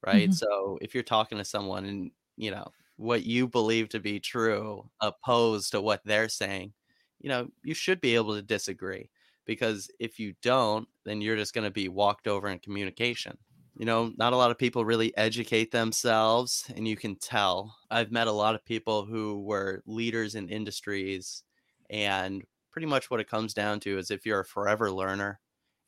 right? 0.06 0.32
Mhm. 0.32 0.34
So 0.34 0.78
if 0.82 0.94
you're 0.94 1.02
talking 1.02 1.38
to 1.38 1.44
someone 1.44 1.84
and, 1.86 2.10
you 2.36 2.50
know, 2.50 2.70
what 2.96 3.24
you 3.24 3.46
believe 3.46 3.88
to 3.90 4.00
be 4.00 4.20
true 4.20 4.88
opposed 5.00 5.72
to 5.72 5.80
what 5.80 6.00
they're 6.04 6.28
saying, 6.28 6.72
you 7.20 7.28
know, 7.28 7.48
you 7.62 7.74
should 7.74 8.00
be 8.00 8.14
able 8.14 8.34
to 8.34 8.42
disagree 8.42 9.10
because 9.46 9.90
if 9.98 10.18
you 10.18 10.34
don't, 10.42 10.88
then 11.04 11.20
you're 11.20 11.36
just 11.36 11.54
going 11.54 11.64
to 11.64 11.70
be 11.70 11.88
walked 11.88 12.26
over 12.26 12.48
in 12.48 12.58
communication. 12.58 13.36
You 13.78 13.84
know, 13.84 14.12
not 14.16 14.32
a 14.32 14.36
lot 14.36 14.50
of 14.50 14.58
people 14.58 14.84
really 14.84 15.16
educate 15.18 15.70
themselves, 15.70 16.64
and 16.74 16.88
you 16.88 16.96
can 16.96 17.16
tell. 17.16 17.76
I've 17.90 18.10
met 18.10 18.26
a 18.26 18.32
lot 18.32 18.54
of 18.54 18.64
people 18.64 19.04
who 19.04 19.42
were 19.42 19.82
leaders 19.86 20.34
in 20.34 20.48
industries, 20.48 21.42
and 21.90 22.42
pretty 22.72 22.86
much 22.86 23.10
what 23.10 23.20
it 23.20 23.28
comes 23.28 23.52
down 23.52 23.80
to 23.80 23.98
is 23.98 24.10
if 24.10 24.24
you're 24.24 24.40
a 24.40 24.44
forever 24.46 24.90
learner 24.90 25.40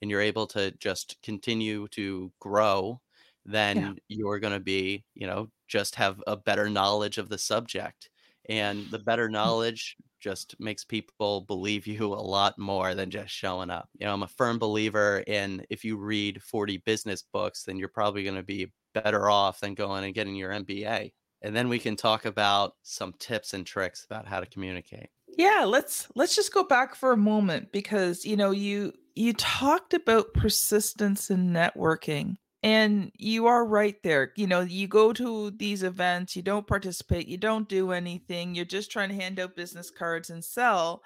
and 0.02 0.10
you're 0.10 0.20
able 0.20 0.46
to 0.48 0.70
just 0.72 1.16
continue 1.22 1.88
to 1.88 2.30
grow, 2.40 3.00
then 3.44 3.96
you're 4.08 4.38
going 4.38 4.52
to 4.52 4.60
be, 4.60 5.04
you 5.14 5.26
know, 5.26 5.48
just 5.68 5.94
have 5.94 6.22
a 6.26 6.36
better 6.36 6.68
knowledge 6.68 7.18
of 7.18 7.28
the 7.28 7.38
subject. 7.38 8.10
And 8.48 8.86
the 8.90 8.98
better 8.98 9.26
hmm. 9.26 9.34
knowledge 9.34 9.96
just 10.20 10.56
makes 10.58 10.84
people 10.84 11.42
believe 11.42 11.86
you 11.86 12.06
a 12.06 12.14
lot 12.14 12.58
more 12.58 12.94
than 12.94 13.10
just 13.10 13.32
showing 13.32 13.70
up. 13.70 13.88
You 13.98 14.06
know, 14.06 14.14
I'm 14.14 14.22
a 14.22 14.28
firm 14.28 14.58
believer 14.58 15.22
in 15.26 15.64
if 15.70 15.84
you 15.84 15.96
read 15.96 16.42
40 16.42 16.78
business 16.78 17.22
books, 17.32 17.64
then 17.64 17.76
you're 17.76 17.88
probably 17.88 18.24
going 18.24 18.36
to 18.36 18.42
be 18.42 18.72
better 18.94 19.30
off 19.30 19.60
than 19.60 19.74
going 19.74 20.04
and 20.04 20.14
getting 20.14 20.34
your 20.34 20.50
MBA. 20.50 21.12
And 21.42 21.54
then 21.54 21.68
we 21.68 21.78
can 21.78 21.94
talk 21.94 22.24
about 22.24 22.72
some 22.82 23.14
tips 23.18 23.54
and 23.54 23.64
tricks 23.64 24.04
about 24.04 24.26
how 24.26 24.40
to 24.40 24.46
communicate. 24.46 25.08
Yeah, 25.36 25.64
let's 25.64 26.08
let's 26.16 26.34
just 26.34 26.52
go 26.52 26.64
back 26.64 26.96
for 26.96 27.12
a 27.12 27.16
moment 27.16 27.70
because 27.70 28.24
you 28.24 28.36
know 28.36 28.50
you 28.50 28.92
you 29.14 29.32
talked 29.34 29.94
about 29.94 30.34
persistence 30.34 31.30
in 31.30 31.50
networking 31.50 32.38
and 32.62 33.12
you 33.16 33.46
are 33.46 33.64
right 33.64 33.96
there. 34.02 34.32
You 34.36 34.46
know, 34.46 34.60
you 34.60 34.88
go 34.88 35.12
to 35.12 35.50
these 35.52 35.82
events, 35.82 36.34
you 36.34 36.42
don't 36.42 36.66
participate, 36.66 37.28
you 37.28 37.36
don't 37.36 37.68
do 37.68 37.92
anything, 37.92 38.54
you're 38.54 38.64
just 38.64 38.90
trying 38.90 39.10
to 39.10 39.14
hand 39.14 39.38
out 39.38 39.56
business 39.56 39.90
cards 39.90 40.30
and 40.30 40.44
sell 40.44 41.02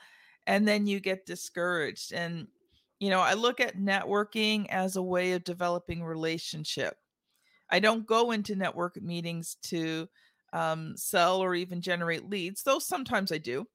and 0.46 0.66
then 0.66 0.86
you 0.86 1.00
get 1.00 1.26
discouraged 1.26 2.12
and 2.12 2.46
you 3.02 3.10
know, 3.10 3.18
I 3.18 3.34
look 3.34 3.58
at 3.58 3.78
networking 3.78 4.68
as 4.68 4.94
a 4.94 5.02
way 5.02 5.32
of 5.32 5.42
developing 5.42 6.04
relationship. 6.04 6.94
I 7.68 7.80
don't 7.80 8.06
go 8.06 8.30
into 8.30 8.54
network 8.54 9.02
meetings 9.02 9.56
to 9.64 10.08
um, 10.52 10.96
sell 10.96 11.40
or 11.40 11.56
even 11.56 11.80
generate 11.80 12.30
leads, 12.30 12.62
though 12.62 12.78
sometimes 12.78 13.32
I 13.32 13.38
do. 13.38 13.66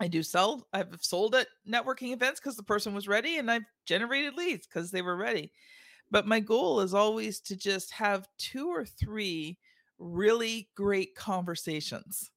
I 0.00 0.08
do 0.08 0.22
sell. 0.22 0.66
I've 0.74 0.98
sold 1.00 1.34
at 1.34 1.46
networking 1.66 2.12
events 2.12 2.40
because 2.40 2.56
the 2.56 2.62
person 2.62 2.92
was 2.92 3.08
ready, 3.08 3.38
and 3.38 3.50
I've 3.50 3.64
generated 3.86 4.34
leads 4.34 4.66
because 4.66 4.90
they 4.90 5.00
were 5.00 5.16
ready. 5.16 5.50
But 6.12 6.26
my 6.26 6.40
goal 6.40 6.80
is 6.80 6.92
always 6.92 7.40
to 7.40 7.56
just 7.56 7.90
have 7.92 8.28
two 8.38 8.68
or 8.68 8.84
three 8.84 9.58
really 9.98 10.68
great 10.76 11.14
conversations 11.14 12.30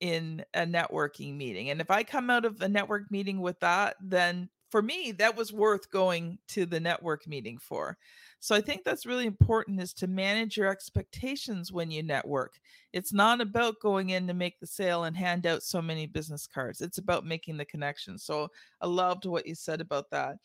in 0.00 0.44
a 0.54 0.60
networking 0.60 1.36
meeting. 1.36 1.70
And 1.70 1.80
if 1.80 1.90
I 1.90 2.04
come 2.04 2.30
out 2.30 2.44
of 2.44 2.60
a 2.62 2.68
network 2.68 3.10
meeting 3.10 3.40
with 3.40 3.58
that, 3.60 3.96
then 4.00 4.48
for 4.70 4.80
me, 4.80 5.10
that 5.18 5.36
was 5.36 5.52
worth 5.52 5.90
going 5.90 6.38
to 6.48 6.64
the 6.64 6.78
network 6.78 7.26
meeting 7.26 7.58
for. 7.58 7.98
So 8.42 8.54
I 8.54 8.62
think 8.62 8.84
that's 8.84 9.04
really 9.04 9.26
important 9.26 9.80
is 9.80 9.92
to 9.94 10.06
manage 10.06 10.56
your 10.56 10.68
expectations 10.68 11.72
when 11.72 11.90
you 11.90 12.02
network. 12.02 12.58
It's 12.94 13.12
not 13.12 13.42
about 13.42 13.80
going 13.80 14.10
in 14.10 14.26
to 14.26 14.34
make 14.34 14.58
the 14.58 14.66
sale 14.66 15.04
and 15.04 15.14
hand 15.14 15.46
out 15.46 15.62
so 15.62 15.82
many 15.82 16.06
business 16.06 16.46
cards. 16.46 16.80
It's 16.80 16.96
about 16.96 17.26
making 17.26 17.58
the 17.58 17.66
connection. 17.66 18.16
So 18.16 18.48
I 18.80 18.86
loved 18.86 19.26
what 19.26 19.46
you 19.46 19.54
said 19.54 19.82
about 19.82 20.10
that. 20.10 20.36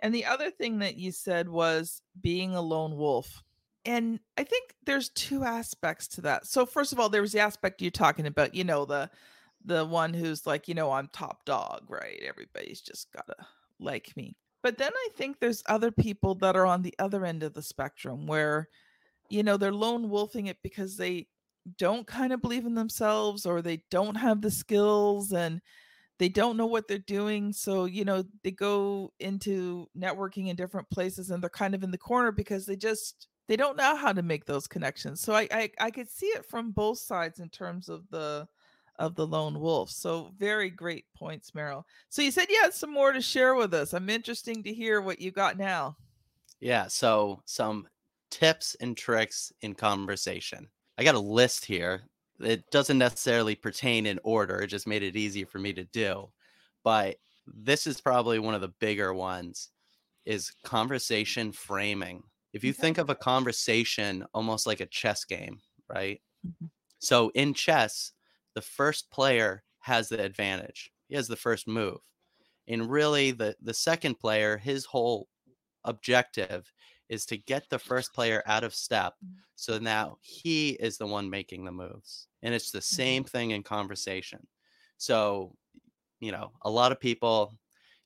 And 0.00 0.14
the 0.14 0.24
other 0.24 0.50
thing 0.50 0.78
that 0.78 0.96
you 0.96 1.12
said 1.12 1.46
was 1.46 2.00
being 2.22 2.54
a 2.54 2.62
lone 2.62 2.96
wolf. 2.96 3.42
And 3.84 4.20
I 4.38 4.44
think 4.44 4.74
there's 4.86 5.10
two 5.10 5.44
aspects 5.44 6.08
to 6.08 6.22
that. 6.22 6.46
So 6.46 6.64
first 6.64 6.94
of 6.94 6.98
all, 6.98 7.10
there 7.10 7.20
was 7.20 7.32
the 7.32 7.40
aspect 7.40 7.82
you're 7.82 7.90
talking 7.90 8.26
about, 8.26 8.54
you 8.54 8.64
know, 8.64 8.86
the 8.86 9.10
the 9.66 9.84
one 9.84 10.12
who's 10.12 10.46
like, 10.46 10.68
you 10.68 10.74
know, 10.74 10.92
I'm 10.92 11.08
top 11.08 11.44
dog, 11.44 11.84
right? 11.88 12.20
Everybody's 12.22 12.80
just 12.80 13.12
gotta 13.12 13.46
like 13.78 14.14
me. 14.16 14.36
But 14.64 14.78
then 14.78 14.92
I 14.94 15.08
think 15.14 15.38
there's 15.38 15.62
other 15.66 15.92
people 15.92 16.34
that 16.36 16.56
are 16.56 16.64
on 16.64 16.80
the 16.80 16.94
other 16.98 17.26
end 17.26 17.42
of 17.42 17.52
the 17.52 17.62
spectrum 17.62 18.26
where, 18.26 18.70
you 19.28 19.42
know, 19.42 19.58
they're 19.58 19.70
lone 19.70 20.08
wolfing 20.08 20.46
it 20.46 20.56
because 20.62 20.96
they 20.96 21.28
don't 21.76 22.06
kind 22.06 22.32
of 22.32 22.40
believe 22.40 22.64
in 22.64 22.74
themselves 22.74 23.44
or 23.44 23.60
they 23.60 23.84
don't 23.90 24.14
have 24.14 24.40
the 24.40 24.50
skills 24.50 25.34
and 25.34 25.60
they 26.18 26.30
don't 26.30 26.56
know 26.56 26.64
what 26.64 26.88
they're 26.88 26.96
doing. 26.96 27.52
So, 27.52 27.84
you 27.84 28.06
know, 28.06 28.24
they 28.42 28.52
go 28.52 29.12
into 29.20 29.86
networking 29.94 30.48
in 30.48 30.56
different 30.56 30.88
places 30.88 31.30
and 31.30 31.42
they're 31.42 31.50
kind 31.50 31.74
of 31.74 31.82
in 31.84 31.90
the 31.90 31.98
corner 31.98 32.32
because 32.32 32.64
they 32.64 32.76
just 32.76 33.28
they 33.48 33.56
don't 33.56 33.76
know 33.76 33.94
how 33.94 34.14
to 34.14 34.22
make 34.22 34.46
those 34.46 34.66
connections. 34.66 35.20
So 35.20 35.34
I 35.34 35.46
I, 35.52 35.70
I 35.78 35.90
could 35.90 36.08
see 36.08 36.28
it 36.28 36.46
from 36.46 36.70
both 36.70 36.96
sides 37.00 37.38
in 37.38 37.50
terms 37.50 37.90
of 37.90 38.08
the 38.08 38.48
of 38.98 39.14
the 39.14 39.26
lone 39.26 39.60
wolf. 39.60 39.90
So 39.90 40.32
very 40.38 40.70
great 40.70 41.04
points, 41.16 41.54
Merrill. 41.54 41.86
So 42.08 42.22
you 42.22 42.30
said 42.30 42.48
you 42.48 42.60
had 42.62 42.74
some 42.74 42.92
more 42.92 43.12
to 43.12 43.20
share 43.20 43.54
with 43.54 43.74
us. 43.74 43.92
I'm 43.92 44.08
interesting 44.08 44.62
to 44.62 44.72
hear 44.72 45.00
what 45.00 45.20
you 45.20 45.30
got 45.30 45.58
now. 45.58 45.96
Yeah, 46.60 46.86
so 46.86 47.42
some 47.44 47.88
tips 48.30 48.76
and 48.80 48.96
tricks 48.96 49.52
in 49.62 49.74
conversation. 49.74 50.68
I 50.96 51.04
got 51.04 51.14
a 51.14 51.20
list 51.20 51.64
here. 51.64 52.02
It 52.40 52.68
doesn't 52.70 52.98
necessarily 52.98 53.54
pertain 53.54 54.06
in 54.06 54.18
order. 54.24 54.60
It 54.60 54.68
just 54.68 54.86
made 54.86 55.02
it 55.02 55.16
easier 55.16 55.46
for 55.46 55.58
me 55.58 55.72
to 55.72 55.84
do. 55.84 56.30
But 56.82 57.16
this 57.46 57.86
is 57.86 58.00
probably 58.00 58.38
one 58.38 58.54
of 58.54 58.60
the 58.60 58.72
bigger 58.80 59.12
ones 59.12 59.70
is 60.24 60.52
conversation 60.64 61.52
framing. 61.52 62.22
If 62.52 62.64
you 62.64 62.72
think 62.72 62.98
of 62.98 63.10
a 63.10 63.14
conversation 63.14 64.24
almost 64.32 64.66
like 64.66 64.80
a 64.80 64.86
chess 64.86 65.24
game, 65.24 65.60
right? 65.88 66.22
Mhm. 66.46 66.70
So 66.98 67.30
in 67.30 67.52
chess, 67.52 68.12
the 68.54 68.62
first 68.62 69.10
player 69.10 69.62
has 69.80 70.08
the 70.08 70.22
advantage. 70.22 70.90
He 71.08 71.16
has 71.16 71.28
the 71.28 71.36
first 71.36 71.68
move. 71.68 72.00
And 72.66 72.90
really 72.90 73.30
the 73.30 73.56
the 73.60 73.74
second 73.74 74.18
player, 74.18 74.56
his 74.56 74.84
whole 74.84 75.28
objective 75.84 76.72
is 77.10 77.26
to 77.26 77.36
get 77.36 77.68
the 77.68 77.78
first 77.78 78.14
player 78.14 78.42
out 78.46 78.64
of 78.64 78.74
step 78.74 79.14
so 79.56 79.78
now 79.78 80.18
he 80.20 80.70
is 80.70 80.98
the 80.98 81.06
one 81.06 81.30
making 81.30 81.64
the 81.64 81.72
moves. 81.72 82.28
And 82.42 82.54
it's 82.54 82.70
the 82.70 82.78
mm-hmm. 82.78 82.96
same 82.96 83.24
thing 83.24 83.50
in 83.52 83.62
conversation. 83.62 84.46
So, 84.98 85.54
you 86.20 86.32
know, 86.32 86.52
a 86.62 86.70
lot 86.70 86.92
of 86.92 87.00
people, 87.00 87.54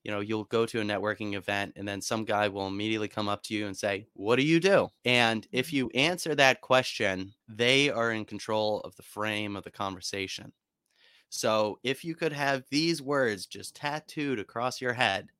you 0.08 0.14
know, 0.14 0.20
you'll 0.20 0.46
go 0.46 0.66
to 0.66 0.80
a 0.80 0.84
networking 0.84 1.34
event 1.36 1.74
and 1.76 1.86
then 1.88 2.02
some 2.02 2.24
guy 2.26 2.48
will 2.48 2.66
immediately 2.68 3.08
come 3.08 3.28
up 3.28 3.44
to 3.44 3.54
you 3.54 3.68
and 3.68 3.76
say, 3.78 4.08
What 4.14 4.36
do 4.38 4.44
you 4.44 4.60
do? 4.60 4.88
And 5.04 5.46
if 5.52 5.72
Mhm. 5.72 5.74
you 5.74 5.90
answer 5.90 6.34
that 6.36 6.62
question, 6.62 7.34
they 7.48 7.90
are 7.90 8.12
in 8.12 8.26
control 8.26 8.80
of 8.82 8.96
the 8.96 9.04
frame 9.04 9.56
of 9.56 9.64
the 9.64 9.72
conversation. 9.72 10.54
So 11.30 11.78
if 11.82 12.04
you 12.04 12.14
could 12.14 12.32
have 12.32 12.64
these 12.70 13.02
words 13.02 13.46
just 13.46 13.76
tattooed 13.76 14.38
across 14.38 14.80
your 14.80 14.94
head, 14.94 15.30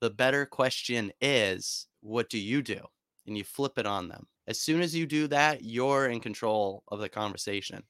the 0.00 0.10
better 0.10 0.46
question 0.46 1.12
is, 1.20 1.88
What 2.00 2.30
do 2.30 2.38
you 2.38 2.62
do? 2.62 2.86
And 3.26 3.38
you 3.38 3.44
flip 3.44 3.78
it 3.78 3.86
on 3.86 4.08
them. 4.08 4.28
As 4.48 4.60
soon 4.60 4.82
as 4.82 4.94
you 4.96 5.06
do 5.06 5.28
that, 5.28 5.62
you're 5.64 6.08
in 6.08 6.20
control 6.20 6.84
of 6.88 7.00
the 7.00 7.08
conversation. 7.10 7.84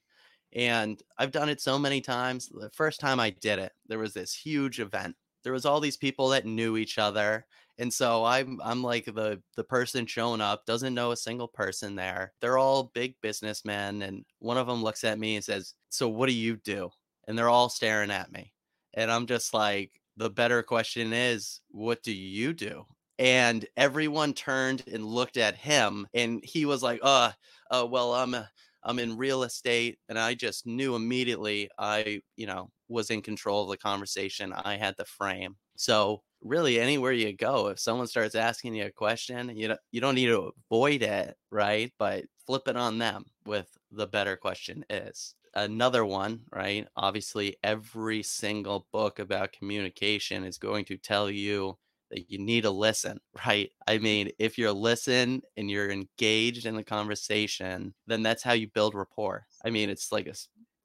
And 0.53 1.03
I've 1.19 1.33
done 1.33 1.49
it 1.51 1.61
so 1.61 1.79
many 1.79 2.01
times. 2.03 2.49
The 2.49 2.71
first 2.71 3.01
time 3.01 3.21
I 3.21 3.31
did 3.31 3.59
it, 3.61 3.73
there 3.87 3.99
was 4.01 4.15
this 4.15 4.35
huge 4.35 4.81
event. 4.81 5.17
There 5.47 5.53
was 5.53 5.65
all 5.65 5.79
these 5.79 5.97
people 5.97 6.31
that 6.31 6.45
knew 6.45 6.77
each 6.77 6.99
other. 6.99 7.47
And 7.79 7.95
so 7.95 8.25
I'm 8.25 8.61
I'm 8.65 8.83
like 8.83 9.05
the 9.05 9.41
the 9.55 9.63
person 9.63 10.05
showing 10.07 10.41
up, 10.41 10.67
doesn't 10.67 10.93
know 10.93 11.13
a 11.13 11.17
single 11.17 11.47
person 11.47 11.95
there. 11.95 12.35
They're 12.41 12.59
all 12.59 12.91
big 12.95 13.15
businessmen 13.23 14.03
and 14.03 14.25
one 14.41 14.59
of 14.59 14.67
them 14.67 14.83
looks 14.83 15.05
at 15.05 15.21
me 15.21 15.37
and 15.37 15.45
says, 15.45 15.75
"So 15.89 16.09
what 16.09 16.27
do 16.29 16.33
you 16.35 16.57
do?" 16.57 16.91
And 17.29 17.39
they're 17.39 17.49
all 17.49 17.69
staring 17.69 18.11
at 18.11 18.33
me. 18.33 18.53
And 18.95 19.09
I'm 19.09 19.27
just 19.27 19.55
like, 19.55 20.01
the 20.17 20.31
better 20.31 20.65
question 20.65 21.13
is, 21.13 21.61
what 21.71 22.03
do 22.03 22.13
you 22.13 22.53
do? 22.53 22.87
And 23.19 23.67
everyone 23.77 24.35
turned 24.35 24.83
and 24.89 25.05
looked 25.05 25.37
at 25.37 25.55
him 25.57 26.09
and 26.13 26.45
he 26.45 26.67
was 26.67 26.83
like, 26.83 26.99
"Uh, 27.05 27.33
uh 27.71 27.87
well, 27.89 28.15
I'm 28.15 28.35
a 28.35 28.51
I'm 28.83 28.99
in 28.99 29.17
real 29.17 29.45
estate 29.45 30.01
and 30.09 30.19
I 30.19 30.35
just 30.35 30.67
knew 30.67 30.97
immediately 30.97 31.71
I, 31.79 32.23
you 32.37 32.47
know, 32.49 32.71
was 32.89 33.11
in 33.11 33.23
control 33.23 33.65
of 33.65 33.71
the 33.71 33.77
conversation. 33.77 34.53
I 34.53 34.77
had 34.77 34.97
the 34.97 35.05
frame. 35.05 35.57
So 35.77 36.23
really 36.43 36.81
anywhere 36.81 37.13
you 37.13 37.33
go, 37.37 37.69
if 37.69 37.79
someone 37.79 38.07
starts 38.07 38.35
asking 38.35 38.75
you 38.75 38.87
a 38.87 38.91
question, 38.91 39.51
you 39.57 39.69
don't 39.69 39.81
you 39.93 40.01
don't 40.01 40.15
need 40.15 40.27
to 40.27 40.53
avoid 40.71 41.03
it, 41.03 41.37
right? 41.51 41.93
But 41.99 42.25
flip 42.47 42.69
it 42.69 42.77
on 42.77 42.99
them 42.99 43.27
with 43.45 43.69
the 43.91 44.07
better 44.07 44.37
question 44.37 44.85
is. 44.91 45.35
Another 45.55 46.05
one, 46.05 46.43
right? 46.53 46.87
Obviously 46.97 47.57
every 47.65 48.23
single 48.23 48.87
book 48.93 49.19
about 49.19 49.53
communication 49.53 50.45
is 50.45 50.59
going 50.59 50.85
to 50.87 50.99
tell 50.99 51.31
you 51.31 51.79
that 52.11 52.31
you 52.31 52.39
need 52.39 52.63
to 52.63 52.71
listen, 52.71 53.21
right? 53.47 53.71
I 53.87 53.99
mean, 53.99 54.31
if 54.39 54.59
you're 54.59 54.73
listen 54.73 55.43
and 55.57 55.71
you're 55.71 55.91
engaged 55.91 56.67
in 56.67 56.77
the 56.77 56.85
conversation, 56.85 57.95
then 58.07 58.23
that's 58.23 58.43
how 58.43 58.53
you 58.53 58.69
build 58.69 58.95
rapport. 58.95 59.47
I 59.65 59.71
mean, 59.71 59.91
it's 59.91 60.13
like 60.13 60.27
a 60.27 60.35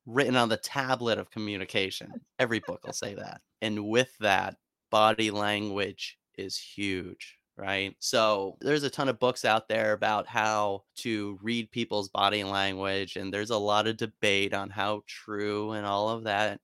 written 0.05 0.35
on 0.35 0.49
the 0.49 0.57
tablet 0.57 1.19
of 1.19 1.31
communication. 1.31 2.11
Every 2.39 2.59
book 2.59 2.85
will 2.85 2.93
say 2.93 3.13
that. 3.15 3.41
And 3.61 3.87
with 3.87 4.15
that, 4.19 4.55
body 4.89 5.31
language 5.31 6.17
is 6.37 6.57
huge, 6.57 7.37
right? 7.57 7.95
So 7.99 8.57
there's 8.61 8.83
a 8.83 8.89
ton 8.89 9.09
of 9.09 9.19
books 9.19 9.45
out 9.45 9.67
there 9.67 9.93
about 9.93 10.27
how 10.27 10.83
to 10.97 11.39
read 11.41 11.71
people's 11.71 12.09
body 12.09 12.43
language, 12.43 13.15
and 13.15 13.33
there's 13.33 13.51
a 13.51 13.57
lot 13.57 13.87
of 13.87 13.97
debate 13.97 14.53
on 14.53 14.69
how 14.69 15.03
true 15.07 15.71
and 15.71 15.85
all 15.85 16.09
of 16.09 16.23
that 16.25 16.59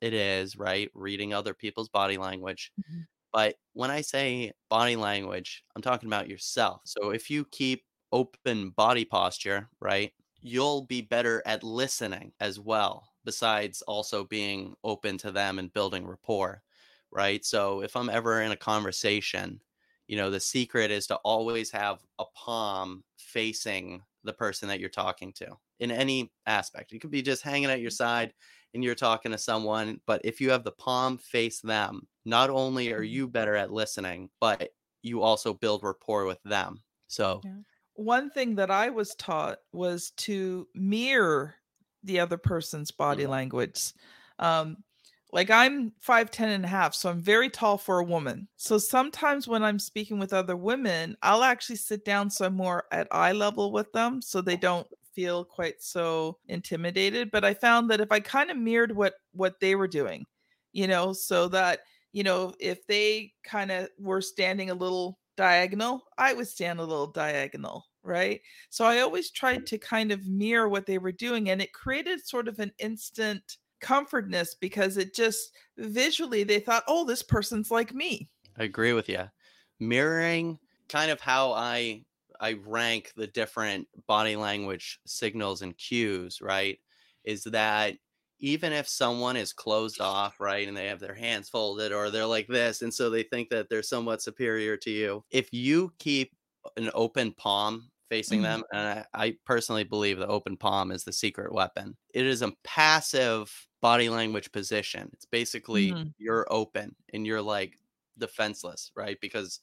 it 0.00 0.14
is, 0.14 0.56
right? 0.56 0.90
Reading 0.94 1.32
other 1.32 1.54
people's 1.54 1.88
body 1.88 2.18
language. 2.18 2.72
Mm-hmm. 2.80 3.02
But 3.32 3.54
when 3.72 3.90
I 3.90 4.02
say 4.02 4.52
body 4.68 4.96
language, 4.96 5.64
I'm 5.74 5.82
talking 5.82 6.08
about 6.08 6.28
yourself. 6.28 6.82
So 6.84 7.10
if 7.10 7.30
you 7.30 7.46
keep 7.50 7.82
open 8.12 8.70
body 8.70 9.04
posture, 9.04 9.68
right, 9.80 10.12
you'll 10.42 10.82
be 10.82 11.00
better 11.00 11.42
at 11.46 11.62
listening 11.62 12.32
as 12.40 12.58
well, 12.58 13.08
besides 13.24 13.82
also 13.82 14.24
being 14.24 14.74
open 14.84 15.16
to 15.18 15.30
them 15.30 15.58
and 15.58 15.72
building 15.72 16.06
rapport, 16.06 16.62
right? 17.10 17.44
So 17.44 17.82
if 17.82 17.96
I'm 17.96 18.10
ever 18.10 18.42
in 18.42 18.52
a 18.52 18.56
conversation, 18.56 19.60
you 20.08 20.16
know, 20.16 20.30
the 20.30 20.40
secret 20.40 20.90
is 20.90 21.06
to 21.06 21.16
always 21.16 21.70
have 21.70 22.00
a 22.18 22.24
palm 22.34 23.04
facing 23.16 24.02
the 24.24 24.32
person 24.32 24.68
that 24.68 24.80
you're 24.80 24.88
talking 24.88 25.32
to 25.34 25.56
in 25.80 25.90
any 25.90 26.32
aspect. 26.46 26.92
It 26.92 27.00
could 27.00 27.10
be 27.10 27.22
just 27.22 27.42
hanging 27.42 27.70
at 27.70 27.80
your 27.80 27.90
side 27.90 28.32
and 28.74 28.82
you're 28.82 28.94
talking 28.94 29.32
to 29.32 29.38
someone, 29.38 30.00
but 30.06 30.20
if 30.24 30.40
you 30.40 30.50
have 30.50 30.64
the 30.64 30.72
palm 30.72 31.18
face 31.18 31.60
them, 31.60 32.06
not 32.24 32.50
only 32.50 32.92
are 32.92 33.00
mm-hmm. 33.00 33.14
you 33.14 33.28
better 33.28 33.54
at 33.54 33.72
listening, 33.72 34.30
but 34.40 34.70
you 35.02 35.22
also 35.22 35.52
build 35.52 35.82
rapport 35.82 36.24
with 36.24 36.42
them. 36.44 36.82
So, 37.08 37.40
yeah. 37.44 37.50
One 37.94 38.30
thing 38.30 38.54
that 38.56 38.70
I 38.70 38.90
was 38.90 39.14
taught 39.14 39.58
was 39.72 40.10
to 40.18 40.66
mirror 40.74 41.54
the 42.02 42.20
other 42.20 42.36
person's 42.36 42.90
body 42.90 43.22
mm-hmm. 43.22 43.32
language. 43.32 43.92
Um, 44.38 44.78
like 45.32 45.50
I'm 45.50 45.92
5'10 46.06 46.40
and 46.40 46.64
a 46.64 46.68
half, 46.68 46.94
so 46.94 47.08
I'm 47.08 47.20
very 47.20 47.48
tall 47.48 47.78
for 47.78 48.00
a 48.00 48.04
woman. 48.04 48.48
So 48.56 48.76
sometimes 48.76 49.48
when 49.48 49.62
I'm 49.62 49.78
speaking 49.78 50.18
with 50.18 50.34
other 50.34 50.56
women, 50.56 51.16
I'll 51.22 51.42
actually 51.42 51.76
sit 51.76 52.04
down 52.04 52.28
so 52.28 52.46
I'm 52.46 52.54
more 52.54 52.84
at 52.92 53.08
eye 53.10 53.32
level 53.32 53.72
with 53.72 53.90
them 53.92 54.20
so 54.20 54.42
they 54.42 54.56
don't 54.56 54.86
feel 55.14 55.44
quite 55.44 55.82
so 55.82 56.38
intimidated. 56.48 57.30
But 57.30 57.44
I 57.46 57.54
found 57.54 57.90
that 57.90 58.00
if 58.00 58.12
I 58.12 58.20
kind 58.20 58.50
of 58.50 58.58
mirrored 58.58 58.94
what 58.94 59.14
what 59.32 59.58
they 59.58 59.74
were 59.74 59.88
doing, 59.88 60.26
you 60.72 60.86
know, 60.86 61.14
so 61.14 61.48
that 61.48 61.80
you 62.12 62.22
know, 62.22 62.52
if 62.60 62.86
they 62.86 63.32
kind 63.42 63.70
of 63.70 63.88
were 63.98 64.20
standing 64.20 64.68
a 64.68 64.74
little 64.74 65.18
diagonal, 65.36 66.04
I 66.18 66.32
would 66.34 66.48
stand 66.48 66.80
a 66.80 66.84
little 66.84 67.06
diagonal, 67.06 67.86
right? 68.02 68.40
So 68.70 68.84
I 68.84 69.00
always 69.00 69.30
tried 69.30 69.66
to 69.66 69.78
kind 69.78 70.12
of 70.12 70.26
mirror 70.26 70.68
what 70.68 70.86
they 70.86 70.98
were 70.98 71.12
doing, 71.12 71.50
and 71.50 71.62
it 71.62 71.72
created 71.72 72.26
sort 72.26 72.48
of 72.48 72.58
an 72.58 72.72
instant 72.78 73.58
comfortness 73.80 74.54
because 74.54 74.96
it 74.96 75.14
just 75.14 75.52
visually 75.76 76.44
they 76.44 76.60
thought, 76.60 76.84
oh, 76.86 77.04
this 77.04 77.22
person's 77.22 77.70
like 77.70 77.94
me. 77.94 78.30
I 78.56 78.64
agree 78.64 78.92
with 78.92 79.08
you. 79.08 79.30
Mirroring 79.80 80.58
kind 80.88 81.10
of 81.10 81.20
how 81.20 81.52
I 81.52 82.04
I 82.40 82.54
rank 82.54 83.12
the 83.16 83.26
different 83.26 83.88
body 84.06 84.36
language 84.36 85.00
signals 85.06 85.62
and 85.62 85.76
cues, 85.76 86.40
right? 86.40 86.78
Is 87.24 87.44
that 87.44 87.98
even 88.42 88.72
if 88.72 88.88
someone 88.88 89.36
is 89.36 89.52
closed 89.52 90.00
off, 90.00 90.40
right, 90.40 90.68
and 90.68 90.76
they 90.76 90.88
have 90.88 91.00
their 91.00 91.14
hands 91.14 91.48
folded 91.48 91.92
or 91.92 92.10
they're 92.10 92.26
like 92.26 92.48
this, 92.48 92.82
and 92.82 92.92
so 92.92 93.08
they 93.08 93.22
think 93.22 93.48
that 93.48 93.70
they're 93.70 93.82
somewhat 93.82 94.20
superior 94.20 94.76
to 94.76 94.90
you, 94.90 95.24
if 95.30 95.48
you 95.52 95.92
keep 95.98 96.34
an 96.76 96.90
open 96.92 97.32
palm 97.32 97.88
facing 98.10 98.42
mm-hmm. 98.42 98.60
them, 98.60 98.64
and 98.72 99.06
I, 99.14 99.24
I 99.24 99.36
personally 99.46 99.84
believe 99.84 100.18
the 100.18 100.26
open 100.26 100.56
palm 100.56 100.90
is 100.90 101.04
the 101.04 101.12
secret 101.12 101.52
weapon, 101.52 101.96
it 102.12 102.26
is 102.26 102.42
a 102.42 102.52
passive 102.64 103.50
body 103.80 104.08
language 104.08 104.50
position. 104.52 105.08
It's 105.12 105.24
basically 105.24 105.92
mm-hmm. 105.92 106.08
you're 106.18 106.46
open 106.50 106.94
and 107.14 107.26
you're 107.26 107.42
like 107.42 107.74
defenseless, 108.18 108.90
right? 108.96 109.18
Because 109.20 109.60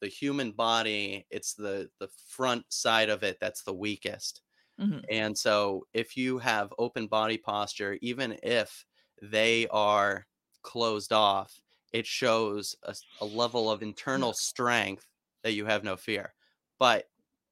the 0.00 0.08
human 0.08 0.52
body, 0.52 1.26
it's 1.30 1.54
the 1.54 1.88
the 2.00 2.08
front 2.28 2.64
side 2.70 3.08
of 3.08 3.22
it 3.22 3.38
that's 3.40 3.62
the 3.62 3.72
weakest 3.72 4.42
Mm-hmm. 4.82 4.98
And 5.10 5.36
so 5.36 5.86
if 5.92 6.16
you 6.16 6.38
have 6.38 6.74
open 6.78 7.06
body 7.06 7.38
posture, 7.38 7.98
even 8.00 8.36
if 8.42 8.84
they 9.20 9.66
are 9.68 10.26
closed 10.62 11.12
off, 11.12 11.60
it 11.92 12.06
shows 12.06 12.74
a, 12.84 12.94
a 13.20 13.24
level 13.24 13.70
of 13.70 13.82
internal 13.82 14.32
strength 14.32 15.06
that 15.42 15.52
you 15.52 15.66
have 15.66 15.84
no 15.84 15.96
fear. 15.96 16.34
But 16.78 17.08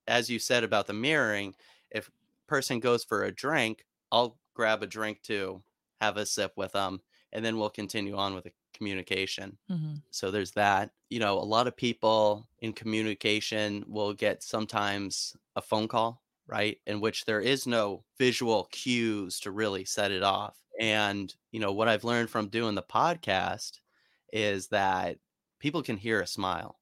as 0.07 0.29
you 0.29 0.38
said 0.38 0.64
about 0.64 0.87
the 0.87 0.93
mirroring, 0.93 1.55
if 1.90 2.11
person 2.47 2.81
goes 2.81 3.05
for 3.05 3.25
a 3.25 3.35
drink, 3.35 3.85
I'll 4.11 4.38
grab 4.55 4.83
a 4.83 4.87
drink 4.87 5.23
too, 5.23 5.62
have 6.01 6.16
a 6.16 6.27
sip 6.27 6.53
with 6.57 6.73
them, 6.73 7.01
and 7.33 7.45
then 7.45 7.59
we'll 7.59 7.71
continue 7.71 8.16
on 8.16 8.35
with 8.35 8.45
the 8.45 8.53
communication. 8.75 9.57
Mm-hmm. 9.71 9.97
So 10.11 10.31
there's 10.31 10.53
that. 10.53 10.90
You 11.11 11.21
know, 11.21 11.38
a 11.38 11.40
lot 11.45 11.66
of 11.66 11.77
people 11.77 12.49
in 12.61 12.73
communication 12.73 13.85
will 13.87 14.14
get 14.14 14.43
sometimes 14.43 15.37
a 15.55 15.62
phone 15.62 15.87
call 15.87 16.19
right? 16.50 16.78
In 16.86 17.00
which 17.00 17.24
there 17.24 17.40
is 17.40 17.66
no 17.66 18.04
visual 18.18 18.68
cues 18.72 19.38
to 19.40 19.52
really 19.52 19.84
set 19.84 20.10
it 20.10 20.22
off. 20.22 20.56
And, 20.80 21.32
you 21.52 21.60
know, 21.60 21.72
what 21.72 21.88
I've 21.88 22.04
learned 22.04 22.30
from 22.30 22.48
doing 22.48 22.74
the 22.74 22.82
podcast 22.82 23.78
is 24.32 24.68
that 24.68 25.18
people 25.60 25.82
can 25.82 25.96
hear 25.96 26.20
a 26.20 26.26
smile. 26.26 26.78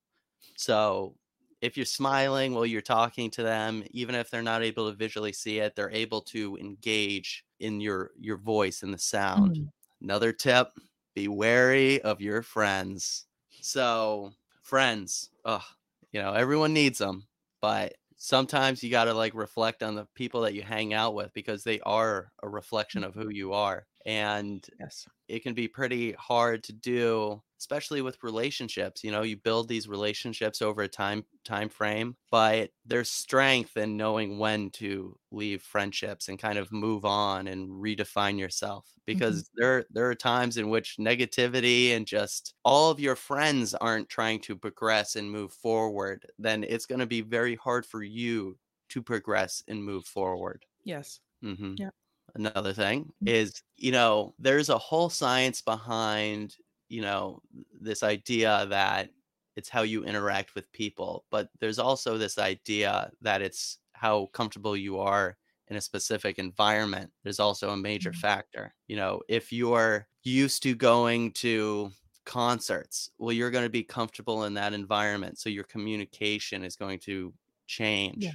So 0.57 1.17
if 1.61 1.77
you're 1.77 1.87
smiling 1.87 2.55
while 2.55 2.67
you're 2.67 2.81
talking 2.81 3.31
to 3.33 3.43
them, 3.43 3.85
even 3.91 4.15
if 4.15 4.31
they're 4.31 4.43
not 4.43 4.63
able 4.63 4.89
to 4.89 4.97
visually 4.97 5.33
see 5.33 5.59
it, 5.59 5.75
they're 5.75 5.91
able 5.91 6.23
to 6.23 6.57
engage 6.57 7.45
in 7.61 7.81
your 7.81 8.13
your 8.19 8.37
voice 8.37 8.83
and 8.83 8.95
the 8.95 8.99
sound. 8.99 9.57
Mm. 9.57 9.69
Another 10.01 10.33
tip, 10.33 10.69
be 11.15 11.27
wary 11.27 12.01
of 12.03 12.21
your 12.21 12.43
friends. 12.43 13.27
So, 13.61 14.33
friends, 14.63 15.31
oh, 15.45 15.65
you 16.13 16.23
know, 16.23 16.33
everyone 16.33 16.73
needs 16.73 16.99
them, 16.99 17.27
but 17.61 17.95
sometimes 18.19 18.83
you 18.83 18.91
got 18.91 19.05
to 19.05 19.15
like 19.15 19.35
reflect 19.35 19.83
on 19.83 19.95
the 19.95 20.07
people 20.15 20.43
that 20.43 20.55
you 20.55 20.63
hang 20.63 20.93
out 20.93 21.15
with 21.15 21.33
because 21.33 21.65
they 21.65 21.81
are 21.81 22.33
a 22.43 22.49
reflection 22.49 23.03
mm. 23.03 23.07
of 23.07 23.15
who 23.15 23.31
you 23.31 23.55
are 23.55 23.87
and 24.07 24.67
yes 24.79 25.07
it 25.29 25.43
can 25.43 25.55
be 25.55 25.69
pretty 25.69 26.13
hard 26.13 26.63
to 26.63 26.73
do 26.73 27.43
especially 27.59 28.01
with 28.01 28.23
relationships 28.23 29.03
you 29.03 29.11
know 29.11 29.23
you 29.23 29.37
build 29.37 29.69
these 29.69 29.89
relationships 29.89 30.63
over 30.63 30.83
a 30.83 30.89
time 30.89 31.25
time 31.45 31.69
frame 31.69 32.17
but 32.31 32.71
there's 32.87 33.11
strength 33.11 33.77
in 33.77 33.97
knowing 33.97 34.39
when 34.39 34.71
to 34.71 35.17
leave 35.33 35.63
friendships 35.63 36.29
and 36.29 36.39
kind 36.39 36.59
of 36.59 36.71
move 36.71 37.05
on 37.05 37.49
and 37.49 37.69
redefine 37.69 38.39
yourself 38.39 38.87
because 39.07 39.43
mm-hmm. 39.43 39.61
there 39.61 39.85
there 39.91 40.09
are 40.09 40.15
times 40.15 40.57
in 40.57 40.71
which 40.71 40.97
negativity 40.99 41.97
and 41.97 42.07
just 42.07 42.55
all 42.65 42.91
of 42.91 43.01
your 43.01 43.17
friends 43.17 43.75
aren't 43.75 44.09
trying 44.09 44.41
to 44.41 44.55
progress 44.55 45.17
and 45.17 45.31
move 45.31 45.53
forward 45.53 46.25
then 46.39 46.65
it's 46.65 46.87
going 46.87 47.01
to 47.01 47.07
be 47.07 47.21
very 47.21 47.57
hard 47.57 47.85
for 47.85 48.03
you 48.03 48.57
to 48.89 49.03
progress 49.03 49.63
and 49.69 49.85
move 49.85 50.07
forward 50.07 50.65
yes 50.85 51.21
mm-hmm. 51.45 51.75
yeah 51.77 51.91
another 52.39 52.73
thing 52.73 53.13
mm. 53.23 53.29
is 53.29 53.63
you 53.77 53.93
know 53.93 54.35
there's 54.39 54.69
a 54.69 54.79
whole 54.79 55.11
science 55.11 55.61
behind 55.61 56.57
you 56.89 57.03
know 57.03 57.41
this 57.81 58.03
idea 58.03 58.67
that 58.71 59.11
it's 59.57 59.69
how 59.69 59.83
you 59.83 60.05
interact 60.05 60.55
with 60.55 60.71
people 60.73 61.25
but 61.31 61.49
there's 61.61 61.79
also 61.79 62.17
this 62.17 62.39
idea 62.39 63.11
that 63.21 63.43
it's 63.43 63.79
how 63.93 64.27
comfortable 64.33 64.77
you 64.77 64.99
are 64.99 65.37
in 65.69 65.77
a 65.77 65.81
specific 65.81 66.39
environment 66.39 67.11
there's 67.23 67.41
also 67.41 67.71
a 67.71 67.77
major 67.77 68.11
mm-hmm. 68.11 68.21
factor 68.21 68.75
you 68.87 68.97
know 68.97 69.21
if 69.29 69.53
you're 69.53 70.07
used 70.23 70.63
to 70.63 70.75
going 70.75 71.33
to 71.33 71.91
concerts 72.25 73.11
well 73.19 73.33
you're 73.33 73.51
going 73.51 73.65
to 73.65 73.71
be 73.71 73.83
comfortable 73.83 74.45
in 74.45 74.55
that 74.55 74.75
environment 74.75 75.39
so 75.39 75.49
your 75.49 75.65
communication 75.65 76.63
is 76.63 76.77
going 76.77 76.99
to 76.99 77.33
change 77.67 78.25
yeah. 78.25 78.33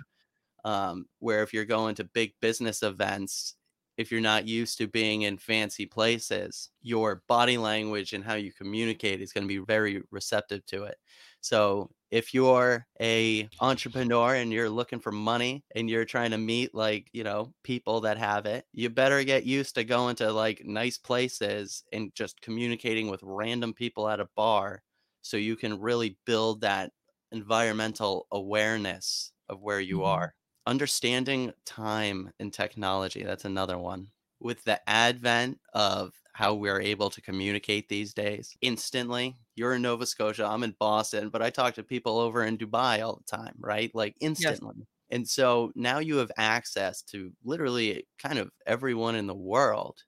um, 0.66 1.06
where 1.20 1.44
if 1.44 1.54
you're 1.54 1.64
going 1.64 1.94
to 1.94 2.04
big 2.04 2.34
business 2.42 2.82
events 2.82 3.56
if 3.98 4.12
you're 4.12 4.22
not 4.22 4.48
used 4.48 4.78
to 4.78 4.88
being 4.88 5.24
in 5.24 5.38
fancy 5.38 5.86
places, 5.86 6.70
your 6.82 7.24
body 7.28 7.58
language 7.58 8.14
and 8.14 8.24
how 8.24 8.34
you 8.34 8.52
communicate 8.52 9.22
is 9.22 9.32
going 9.32 9.44
to 9.44 9.48
be 9.48 9.64
very 9.64 10.02
receptive 10.12 10.66
to 10.68 10.84
it. 10.84 10.98
So 11.42 11.92
if 12.10 12.34
you're 12.34 12.86
a 13.02 13.50
entrepreneur 13.60 14.36
and 14.36 14.52
you're 14.52 14.70
looking 14.70 15.00
for 15.00 15.12
money 15.12 15.64
and 15.76 15.90
you're 15.90 16.06
trying 16.06 16.32
to 16.32 16.38
meet 16.38 16.74
like, 16.74 17.10
you 17.14 17.24
know, 17.24 17.54
people 17.64 18.02
that 18.02 18.18
have 18.18 18.46
it, 18.46 18.66
you 18.74 18.90
better 18.90 19.24
get 19.24 19.46
used 19.46 19.76
to 19.76 19.84
going 19.84 20.16
to 20.18 20.32
like 20.32 20.66
nice 20.66 20.98
places 20.98 21.84
and 21.92 22.14
just 22.16 22.42
communicating 22.42 23.10
with 23.10 23.20
random 23.24 23.74
people 23.74 24.08
at 24.10 24.20
a 24.20 24.30
bar 24.36 24.82
so 25.22 25.38
you 25.38 25.56
can 25.56 25.80
really 25.80 26.18
build 26.26 26.62
that 26.62 26.92
environmental 27.32 28.28
awareness 28.32 29.32
of 29.50 29.62
where 29.62 29.80
you 29.80 29.98
mm-hmm. 29.98 30.06
are 30.06 30.34
understanding 30.66 31.52
time 31.66 32.32
and 32.40 32.54
technology 32.54 33.24
that's 33.24 33.46
another 33.46 33.78
one 33.78 34.08
with 34.40 34.64
the 34.64 34.80
advent 34.90 35.60
of 35.74 36.14
how 36.34 36.54
we're 36.54 36.82
able 36.82 37.10
to 37.10 37.22
communicate 37.22 37.88
these 37.90 38.14
days 38.14 38.56
instantly 38.62 39.36
you're 39.56 39.76
in 39.76 39.82
Nova 39.84 40.06
Scotia, 40.06 40.46
I'm 40.46 40.64
in 40.64 40.76
Boston, 40.80 41.30
but 41.30 41.42
I 41.42 41.50
talk 41.50 41.76
to 41.76 41.84
people 41.84 42.20
over 42.20 42.44
in 42.44 42.58
Dubai 42.58 43.06
all 43.06 43.18
the 43.18 43.38
time, 43.38 43.56
right? 43.60 43.92
Like 43.94 44.16
instantly. 44.20 44.76
Yes. 44.78 44.88
And 45.12 45.28
so 45.28 45.72
now 45.76 46.00
you 46.00 46.18
have 46.18 46.32
access 46.38 47.04
to 47.04 47.32
literally 47.44 48.08
kind 48.18 48.40
of 48.40 48.50
everyone 48.66 49.16
in 49.16 49.28
the 49.28 49.36
world. 49.36 50.04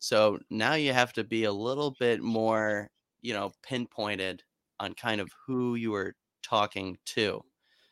So 0.00 0.38
now 0.50 0.74
you 0.74 0.92
have 0.92 1.12
to 1.14 1.24
be 1.24 1.44
a 1.44 1.52
little 1.52 1.96
bit 1.98 2.20
more, 2.20 2.90
you 3.22 3.32
know, 3.32 3.52
pinpointed 3.62 4.42
on 4.78 4.94
kind 4.94 5.20
of 5.20 5.30
who 5.46 5.76
you 5.76 5.94
are 5.94 6.14
talking 6.42 6.98
to 7.06 7.42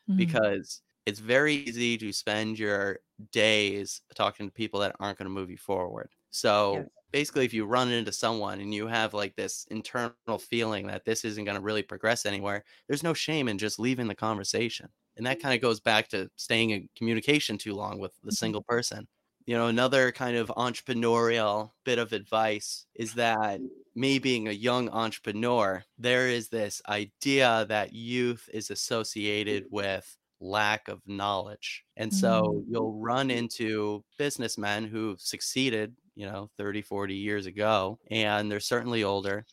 mm-hmm. 0.09 0.17
because 0.17 0.81
it's 1.09 1.19
very 1.19 1.55
easy 1.55 1.97
to 1.97 2.13
spend 2.13 2.59
your 2.59 2.99
days 3.31 4.01
talking 4.15 4.47
to 4.47 4.53
people 4.53 4.79
that 4.81 4.95
aren't 4.99 5.17
going 5.17 5.25
to 5.25 5.33
move 5.33 5.49
you 5.49 5.57
forward. 5.57 6.09
So 6.29 6.85
basically, 7.11 7.45
if 7.45 7.53
you 7.53 7.65
run 7.65 7.91
into 7.91 8.11
someone 8.11 8.59
and 8.59 8.73
you 8.73 8.85
have 8.85 9.15
like 9.15 9.35
this 9.35 9.65
internal 9.71 10.37
feeling 10.37 10.85
that 10.87 11.05
this 11.05 11.25
isn't 11.25 11.45
going 11.45 11.57
to 11.57 11.63
really 11.63 11.81
progress 11.81 12.27
anywhere, 12.27 12.63
there's 12.87 13.03
no 13.03 13.15
shame 13.15 13.47
in 13.47 13.57
just 13.57 13.79
leaving 13.79 14.07
the 14.07 14.13
conversation. 14.15 14.87
And 15.17 15.25
that 15.25 15.41
kind 15.41 15.55
of 15.55 15.61
goes 15.61 15.79
back 15.79 16.07
to 16.09 16.29
staying 16.35 16.69
in 16.69 16.87
communication 16.95 17.57
too 17.57 17.73
long 17.73 17.97
with 17.97 18.13
the 18.21 18.27
mm-hmm. 18.27 18.35
single 18.35 18.61
person. 18.61 19.07
You 19.47 19.55
know, 19.55 19.65
another 19.65 20.11
kind 20.11 20.37
of 20.37 20.49
entrepreneurial 20.49 21.71
bit 21.83 21.97
of 21.97 22.13
advice 22.13 22.85
is 22.93 23.15
that 23.15 23.59
me 23.95 24.19
being 24.19 24.47
a 24.47 24.51
young 24.51 24.89
entrepreneur, 24.89 25.83
there 25.97 26.27
is 26.27 26.49
this 26.49 26.83
idea 26.87 27.65
that 27.67 27.93
youth 27.93 28.47
is 28.53 28.69
associated 28.69 29.65
with 29.71 30.15
lack 30.41 30.87
of 30.87 31.01
knowledge. 31.05 31.83
And 31.97 32.13
so 32.13 32.43
mm. 32.43 32.63
you'll 32.69 32.93
run 32.93 33.31
into 33.31 34.03
businessmen 34.17 34.85
who've 34.85 35.19
succeeded, 35.19 35.95
you 36.15 36.25
know, 36.25 36.49
30, 36.57 36.81
40 36.81 37.15
years 37.15 37.45
ago, 37.45 37.99
and 38.09 38.51
they're 38.51 38.59
certainly 38.59 39.03
older. 39.03 39.45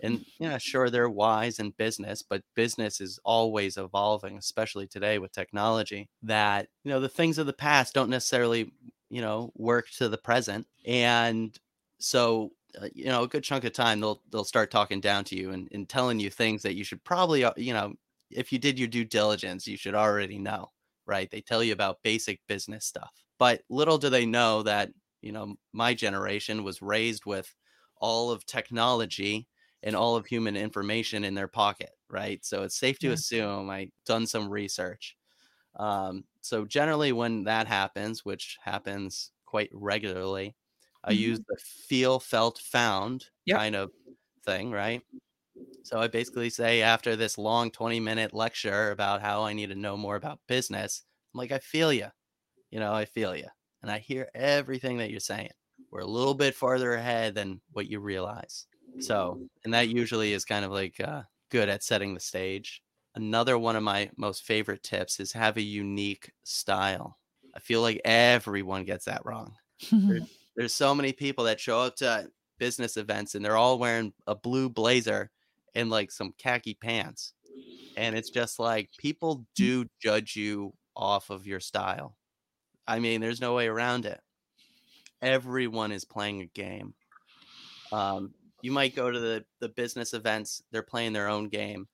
And 0.00 0.24
yeah, 0.40 0.58
sure, 0.58 0.90
they're 0.90 1.08
wise 1.08 1.60
in 1.60 1.70
business, 1.78 2.22
but 2.22 2.42
business 2.56 3.00
is 3.00 3.20
always 3.24 3.76
evolving, 3.76 4.36
especially 4.36 4.88
today 4.88 5.18
with 5.18 5.32
technology. 5.32 6.08
That, 6.22 6.66
you 6.82 6.90
know, 6.90 6.98
the 6.98 7.08
things 7.08 7.38
of 7.38 7.46
the 7.46 7.52
past 7.52 7.94
don't 7.94 8.10
necessarily, 8.10 8.72
you 9.10 9.20
know, 9.20 9.52
work 9.54 9.86
to 9.98 10.08
the 10.08 10.18
present. 10.18 10.66
And 10.84 11.56
so 12.00 12.50
uh, 12.80 12.88
you 12.94 13.06
know 13.06 13.22
a 13.22 13.28
good 13.28 13.44
chunk 13.44 13.64
of 13.64 13.72
time 13.72 14.00
they'll 14.00 14.22
they'll 14.30 14.44
start 14.44 14.70
talking 14.70 15.00
down 15.00 15.24
to 15.24 15.36
you 15.36 15.50
and, 15.50 15.68
and 15.72 15.88
telling 15.88 16.18
you 16.18 16.30
things 16.30 16.62
that 16.62 16.74
you 16.74 16.84
should 16.84 17.02
probably 17.04 17.44
uh, 17.44 17.52
you 17.56 17.72
know 17.72 17.92
if 18.36 18.52
you 18.52 18.58
did 18.58 18.78
your 18.78 18.88
due 18.88 19.04
diligence, 19.04 19.66
you 19.66 19.76
should 19.76 19.94
already 19.94 20.38
know, 20.38 20.70
right? 21.06 21.30
They 21.30 21.40
tell 21.40 21.62
you 21.62 21.72
about 21.72 22.02
basic 22.02 22.40
business 22.48 22.86
stuff. 22.86 23.12
But 23.38 23.62
little 23.68 23.98
do 23.98 24.08
they 24.08 24.26
know 24.26 24.62
that, 24.62 24.90
you 25.20 25.32
know, 25.32 25.54
my 25.72 25.94
generation 25.94 26.64
was 26.64 26.82
raised 26.82 27.26
with 27.26 27.52
all 27.96 28.30
of 28.30 28.44
technology 28.46 29.48
and 29.82 29.96
all 29.96 30.16
of 30.16 30.26
human 30.26 30.56
information 30.56 31.24
in 31.24 31.34
their 31.34 31.48
pocket, 31.48 31.90
right? 32.08 32.44
So 32.44 32.62
it's 32.62 32.78
safe 32.78 32.98
to 33.00 33.08
yeah. 33.08 33.14
assume 33.14 33.70
I 33.70 33.90
done 34.06 34.26
some 34.26 34.48
research. 34.48 35.16
Um, 35.76 36.24
so 36.40 36.64
generally 36.64 37.12
when 37.12 37.44
that 37.44 37.66
happens, 37.66 38.24
which 38.24 38.58
happens 38.62 39.30
quite 39.46 39.70
regularly, 39.72 40.48
mm-hmm. 40.48 41.10
I 41.10 41.12
use 41.12 41.40
the 41.40 41.56
feel, 41.88 42.20
felt, 42.20 42.58
found 42.58 43.26
yep. 43.44 43.58
kind 43.58 43.76
of 43.76 43.90
thing, 44.44 44.70
right? 44.70 45.02
So 45.84 45.98
I 45.98 46.06
basically 46.06 46.50
say 46.50 46.82
after 46.82 47.16
this 47.16 47.38
long 47.38 47.70
20 47.70 48.00
minute 48.00 48.32
lecture 48.32 48.90
about 48.90 49.20
how 49.20 49.42
I 49.42 49.52
need 49.52 49.70
to 49.70 49.74
know 49.74 49.96
more 49.96 50.16
about 50.16 50.40
business, 50.46 51.02
I'm 51.34 51.38
like, 51.38 51.52
I 51.52 51.58
feel 51.58 51.92
you. 51.92 52.06
You 52.70 52.80
know, 52.80 52.92
I 52.92 53.04
feel 53.04 53.36
you. 53.36 53.48
And 53.82 53.90
I 53.90 53.98
hear 53.98 54.28
everything 54.34 54.98
that 54.98 55.10
you're 55.10 55.20
saying. 55.20 55.50
We're 55.90 56.00
a 56.00 56.06
little 56.06 56.34
bit 56.34 56.54
farther 56.54 56.94
ahead 56.94 57.34
than 57.34 57.60
what 57.72 57.88
you 57.88 58.00
realize. 58.00 58.66
So, 59.00 59.40
and 59.64 59.74
that 59.74 59.88
usually 59.88 60.32
is 60.32 60.44
kind 60.44 60.64
of 60.64 60.70
like 60.70 61.00
uh, 61.00 61.22
good 61.50 61.68
at 61.68 61.82
setting 61.82 62.14
the 62.14 62.20
stage. 62.20 62.82
Another 63.14 63.58
one 63.58 63.76
of 63.76 63.82
my 63.82 64.10
most 64.16 64.44
favorite 64.44 64.82
tips 64.82 65.20
is 65.20 65.32
have 65.32 65.56
a 65.56 65.62
unique 65.62 66.32
style. 66.44 67.18
I 67.54 67.60
feel 67.60 67.82
like 67.82 68.00
everyone 68.04 68.84
gets 68.84 69.04
that 69.06 69.24
wrong. 69.24 69.54
there's, 69.90 70.22
there's 70.56 70.74
so 70.74 70.94
many 70.94 71.12
people 71.12 71.44
that 71.44 71.60
show 71.60 71.80
up 71.80 71.96
to 71.96 72.30
business 72.58 72.96
events 72.96 73.34
and 73.34 73.44
they're 73.44 73.56
all 73.56 73.78
wearing 73.78 74.12
a 74.26 74.34
blue 74.34 74.68
blazer 74.68 75.30
and 75.74 75.90
like 75.90 76.10
some 76.10 76.32
khaki 76.38 76.74
pants. 76.74 77.34
And 77.96 78.16
it's 78.16 78.30
just 78.30 78.58
like 78.58 78.90
people 78.98 79.38
mm. 79.38 79.44
do 79.54 79.86
judge 80.00 80.36
you 80.36 80.72
off 80.96 81.30
of 81.30 81.46
your 81.46 81.60
style. 81.60 82.16
I 82.86 82.98
mean, 82.98 83.20
there's 83.20 83.40
no 83.40 83.54
way 83.54 83.68
around 83.68 84.06
it. 84.06 84.20
Everyone 85.20 85.92
is 85.92 86.04
playing 86.04 86.42
a 86.42 86.46
game. 86.46 86.94
Um, 87.92 88.34
you 88.62 88.72
might 88.72 88.96
go 88.96 89.10
to 89.10 89.18
the, 89.18 89.44
the 89.60 89.68
business 89.68 90.14
events, 90.14 90.62
they're 90.72 90.82
playing 90.82 91.12
their 91.12 91.28
own 91.28 91.48
game. 91.48 91.86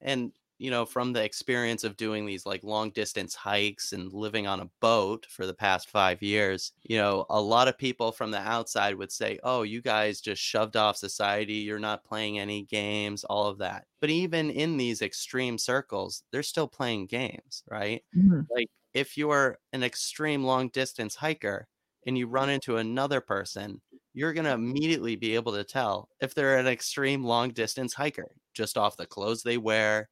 And 0.00 0.32
you 0.60 0.70
know, 0.70 0.84
from 0.84 1.14
the 1.14 1.24
experience 1.24 1.84
of 1.84 1.96
doing 1.96 2.26
these 2.26 2.44
like 2.44 2.62
long 2.62 2.90
distance 2.90 3.34
hikes 3.34 3.94
and 3.94 4.12
living 4.12 4.46
on 4.46 4.60
a 4.60 4.68
boat 4.82 5.26
for 5.30 5.46
the 5.46 5.54
past 5.54 5.88
five 5.88 6.20
years, 6.20 6.72
you 6.82 6.98
know, 6.98 7.24
a 7.30 7.40
lot 7.40 7.66
of 7.66 7.78
people 7.78 8.12
from 8.12 8.30
the 8.30 8.38
outside 8.38 8.94
would 8.94 9.10
say, 9.10 9.38
oh, 9.42 9.62
you 9.62 9.80
guys 9.80 10.20
just 10.20 10.42
shoved 10.42 10.76
off 10.76 10.98
society. 10.98 11.54
You're 11.54 11.78
not 11.78 12.04
playing 12.04 12.38
any 12.38 12.64
games, 12.64 13.24
all 13.24 13.46
of 13.46 13.56
that. 13.58 13.86
But 14.02 14.10
even 14.10 14.50
in 14.50 14.76
these 14.76 15.00
extreme 15.00 15.56
circles, 15.56 16.24
they're 16.30 16.42
still 16.42 16.68
playing 16.68 17.06
games, 17.06 17.62
right? 17.70 18.04
Mm-hmm. 18.14 18.40
Like 18.54 18.68
if 18.92 19.16
you're 19.16 19.58
an 19.72 19.82
extreme 19.82 20.44
long 20.44 20.68
distance 20.68 21.14
hiker 21.14 21.68
and 22.06 22.18
you 22.18 22.26
run 22.26 22.50
into 22.50 22.76
another 22.76 23.22
person, 23.22 23.80
you're 24.12 24.34
going 24.34 24.44
to 24.44 24.52
immediately 24.52 25.16
be 25.16 25.34
able 25.36 25.52
to 25.54 25.64
tell 25.64 26.10
if 26.20 26.34
they're 26.34 26.58
an 26.58 26.66
extreme 26.66 27.24
long 27.24 27.48
distance 27.48 27.94
hiker 27.94 28.28
just 28.52 28.76
off 28.76 28.98
the 28.98 29.06
clothes 29.06 29.42
they 29.42 29.56
wear 29.56 30.10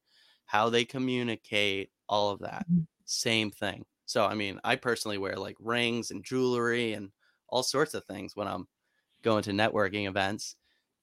how 0.49 0.67
they 0.67 0.83
communicate, 0.83 1.91
all 2.07 2.31
of 2.31 2.39
that. 2.39 2.65
Mm-hmm. 2.71 2.81
Same 3.05 3.51
thing. 3.51 3.85
So, 4.07 4.25
I 4.25 4.33
mean, 4.33 4.59
I 4.63 4.77
personally 4.77 5.19
wear 5.19 5.35
like 5.35 5.55
rings 5.59 6.09
and 6.09 6.23
jewelry 6.23 6.93
and 6.93 7.11
all 7.49 7.61
sorts 7.61 7.93
of 7.93 8.03
things 8.05 8.35
when 8.35 8.47
I'm 8.47 8.67
going 9.21 9.43
to 9.43 9.51
networking 9.51 10.07
events. 10.07 10.55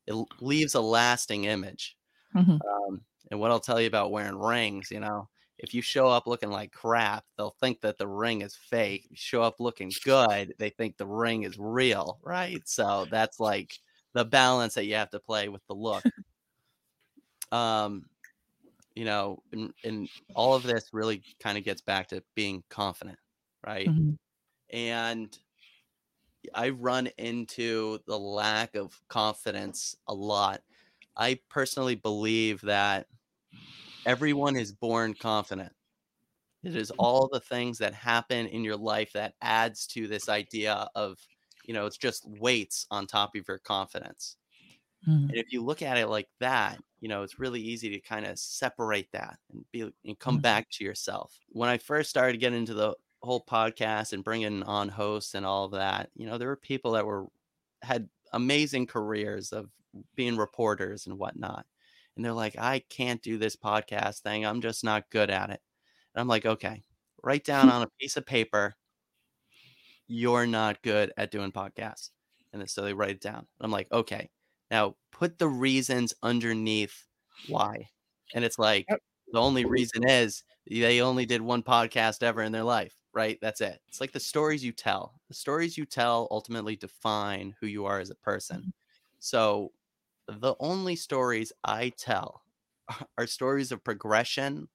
It 0.08 0.16
leaves 0.40 0.74
a 0.74 0.80
lasting 0.80 1.44
image. 1.44 1.96
Mm-hmm. 2.34 2.54
Um, 2.54 3.02
and 3.30 3.38
what 3.38 3.52
I'll 3.52 3.60
tell 3.60 3.80
you 3.80 3.86
about 3.86 4.10
wearing 4.10 4.36
rings, 4.36 4.90
you 4.90 4.98
know, 4.98 5.28
if 5.58 5.72
you 5.72 5.80
show 5.80 6.08
up 6.08 6.26
looking 6.26 6.50
like 6.50 6.72
crap, 6.72 7.22
they'll 7.38 7.54
think 7.60 7.80
that 7.82 7.98
the 7.98 8.08
ring 8.08 8.40
is 8.40 8.56
fake. 8.56 9.04
If 9.04 9.10
you 9.12 9.16
show 9.16 9.42
up 9.42 9.60
looking 9.60 9.92
good, 10.04 10.54
they 10.58 10.70
think 10.70 10.96
the 10.96 11.06
ring 11.06 11.44
is 11.44 11.56
real, 11.56 12.18
right? 12.24 12.68
So 12.68 13.06
that's 13.12 13.38
like 13.38 13.78
the 14.12 14.24
balance 14.24 14.74
that 14.74 14.86
you 14.86 14.96
have 14.96 15.10
to 15.10 15.20
play 15.20 15.48
with 15.48 15.64
the 15.68 15.74
look. 15.74 16.02
um, 17.52 18.06
you 18.96 19.04
know, 19.04 19.42
and, 19.52 19.72
and 19.84 20.08
all 20.34 20.54
of 20.54 20.62
this 20.62 20.88
really 20.92 21.22
kind 21.38 21.56
of 21.56 21.64
gets 21.64 21.82
back 21.82 22.08
to 22.08 22.22
being 22.34 22.64
confident, 22.70 23.18
right? 23.64 23.86
Mm-hmm. 23.86 24.12
And 24.74 25.38
I 26.54 26.70
run 26.70 27.08
into 27.18 27.98
the 28.06 28.18
lack 28.18 28.74
of 28.74 28.98
confidence 29.08 29.96
a 30.08 30.14
lot. 30.14 30.62
I 31.14 31.38
personally 31.50 31.94
believe 31.94 32.62
that 32.62 33.06
everyone 34.06 34.56
is 34.56 34.72
born 34.72 35.12
confident. 35.14 35.72
It 36.64 36.74
is 36.74 36.90
mm-hmm. 36.90 37.00
all 37.00 37.28
the 37.30 37.40
things 37.40 37.78
that 37.78 37.92
happen 37.92 38.46
in 38.46 38.64
your 38.64 38.76
life 38.76 39.12
that 39.12 39.34
adds 39.42 39.86
to 39.88 40.08
this 40.08 40.30
idea 40.30 40.88
of, 40.94 41.18
you 41.66 41.74
know, 41.74 41.84
it's 41.84 41.98
just 41.98 42.26
weights 42.26 42.86
on 42.90 43.06
top 43.06 43.34
of 43.36 43.44
your 43.46 43.58
confidence. 43.58 44.36
Mm-hmm. 45.08 45.30
And 45.30 45.36
if 45.36 45.52
you 45.52 45.62
look 45.62 45.82
at 45.82 45.98
it 45.98 46.08
like 46.08 46.28
that, 46.40 46.78
you 47.00 47.08
know, 47.08 47.22
it's 47.22 47.38
really 47.38 47.60
easy 47.60 47.90
to 47.90 48.00
kind 48.00 48.26
of 48.26 48.38
separate 48.38 49.10
that 49.12 49.38
and 49.52 49.64
be 49.72 49.92
and 50.04 50.18
come 50.18 50.36
mm-hmm. 50.36 50.42
back 50.42 50.70
to 50.72 50.84
yourself. 50.84 51.38
When 51.50 51.68
I 51.68 51.78
first 51.78 52.10
started 52.10 52.40
getting 52.40 52.58
into 52.58 52.74
the 52.74 52.94
whole 53.22 53.44
podcast 53.44 54.12
and 54.12 54.24
bringing 54.24 54.62
on 54.62 54.88
hosts 54.88 55.34
and 55.34 55.44
all 55.44 55.64
of 55.64 55.72
that, 55.72 56.10
you 56.14 56.26
know, 56.26 56.38
there 56.38 56.48
were 56.48 56.56
people 56.56 56.92
that 56.92 57.06
were 57.06 57.26
had 57.82 58.08
amazing 58.32 58.86
careers 58.86 59.52
of 59.52 59.70
being 60.14 60.36
reporters 60.36 61.06
and 61.06 61.18
whatnot. 61.18 61.66
And 62.16 62.24
they're 62.24 62.32
like, 62.32 62.56
I 62.58 62.82
can't 62.88 63.22
do 63.22 63.38
this 63.38 63.56
podcast 63.56 64.20
thing. 64.20 64.44
I'm 64.44 64.60
just 64.60 64.84
not 64.84 65.10
good 65.10 65.30
at 65.30 65.50
it. 65.50 65.60
And 66.14 66.20
I'm 66.20 66.28
like, 66.28 66.46
okay, 66.46 66.82
write 67.22 67.44
down 67.44 67.70
on 67.70 67.82
a 67.82 67.90
piece 68.00 68.16
of 68.16 68.26
paper, 68.26 68.74
you're 70.08 70.46
not 70.46 70.82
good 70.82 71.12
at 71.16 71.30
doing 71.30 71.52
podcasts. 71.52 72.10
And 72.52 72.68
so 72.70 72.82
they 72.82 72.94
write 72.94 73.10
it 73.10 73.20
down. 73.20 73.46
I'm 73.60 73.70
like, 73.70 73.88
okay, 73.92 74.30
now 74.70 74.96
put 75.12 75.38
the 75.38 75.48
reasons 75.48 76.14
underneath 76.22 77.06
why. 77.48 77.88
And 78.34 78.44
it's 78.44 78.58
like 78.58 78.86
yep. 78.88 79.00
the 79.32 79.40
only 79.40 79.64
reason 79.64 80.08
is 80.08 80.42
they 80.68 81.00
only 81.00 81.26
did 81.26 81.40
one 81.40 81.62
podcast 81.62 82.22
ever 82.22 82.42
in 82.42 82.52
their 82.52 82.64
life, 82.64 82.94
right? 83.12 83.38
That's 83.40 83.60
it. 83.60 83.80
It's 83.88 84.00
like 84.00 84.12
the 84.12 84.20
stories 84.20 84.64
you 84.64 84.72
tell. 84.72 85.20
The 85.28 85.34
stories 85.34 85.78
you 85.78 85.84
tell 85.86 86.28
ultimately 86.30 86.76
define 86.76 87.54
who 87.60 87.66
you 87.66 87.86
are 87.86 88.00
as 88.00 88.10
a 88.10 88.16
person. 88.16 88.58
Mm-hmm. 88.58 88.70
So 89.20 89.72
the 90.28 90.54
only 90.60 90.96
stories 90.96 91.52
I 91.64 91.92
tell 91.96 92.42
are 93.18 93.26
stories 93.26 93.72
of 93.72 93.84
progression 93.84 94.68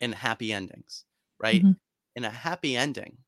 and 0.00 0.14
happy 0.14 0.52
endings, 0.52 1.04
right? 1.38 1.62
Mm-hmm. 1.62 1.72
In 2.16 2.24
a 2.24 2.30
happy 2.30 2.76
ending, 2.76 3.18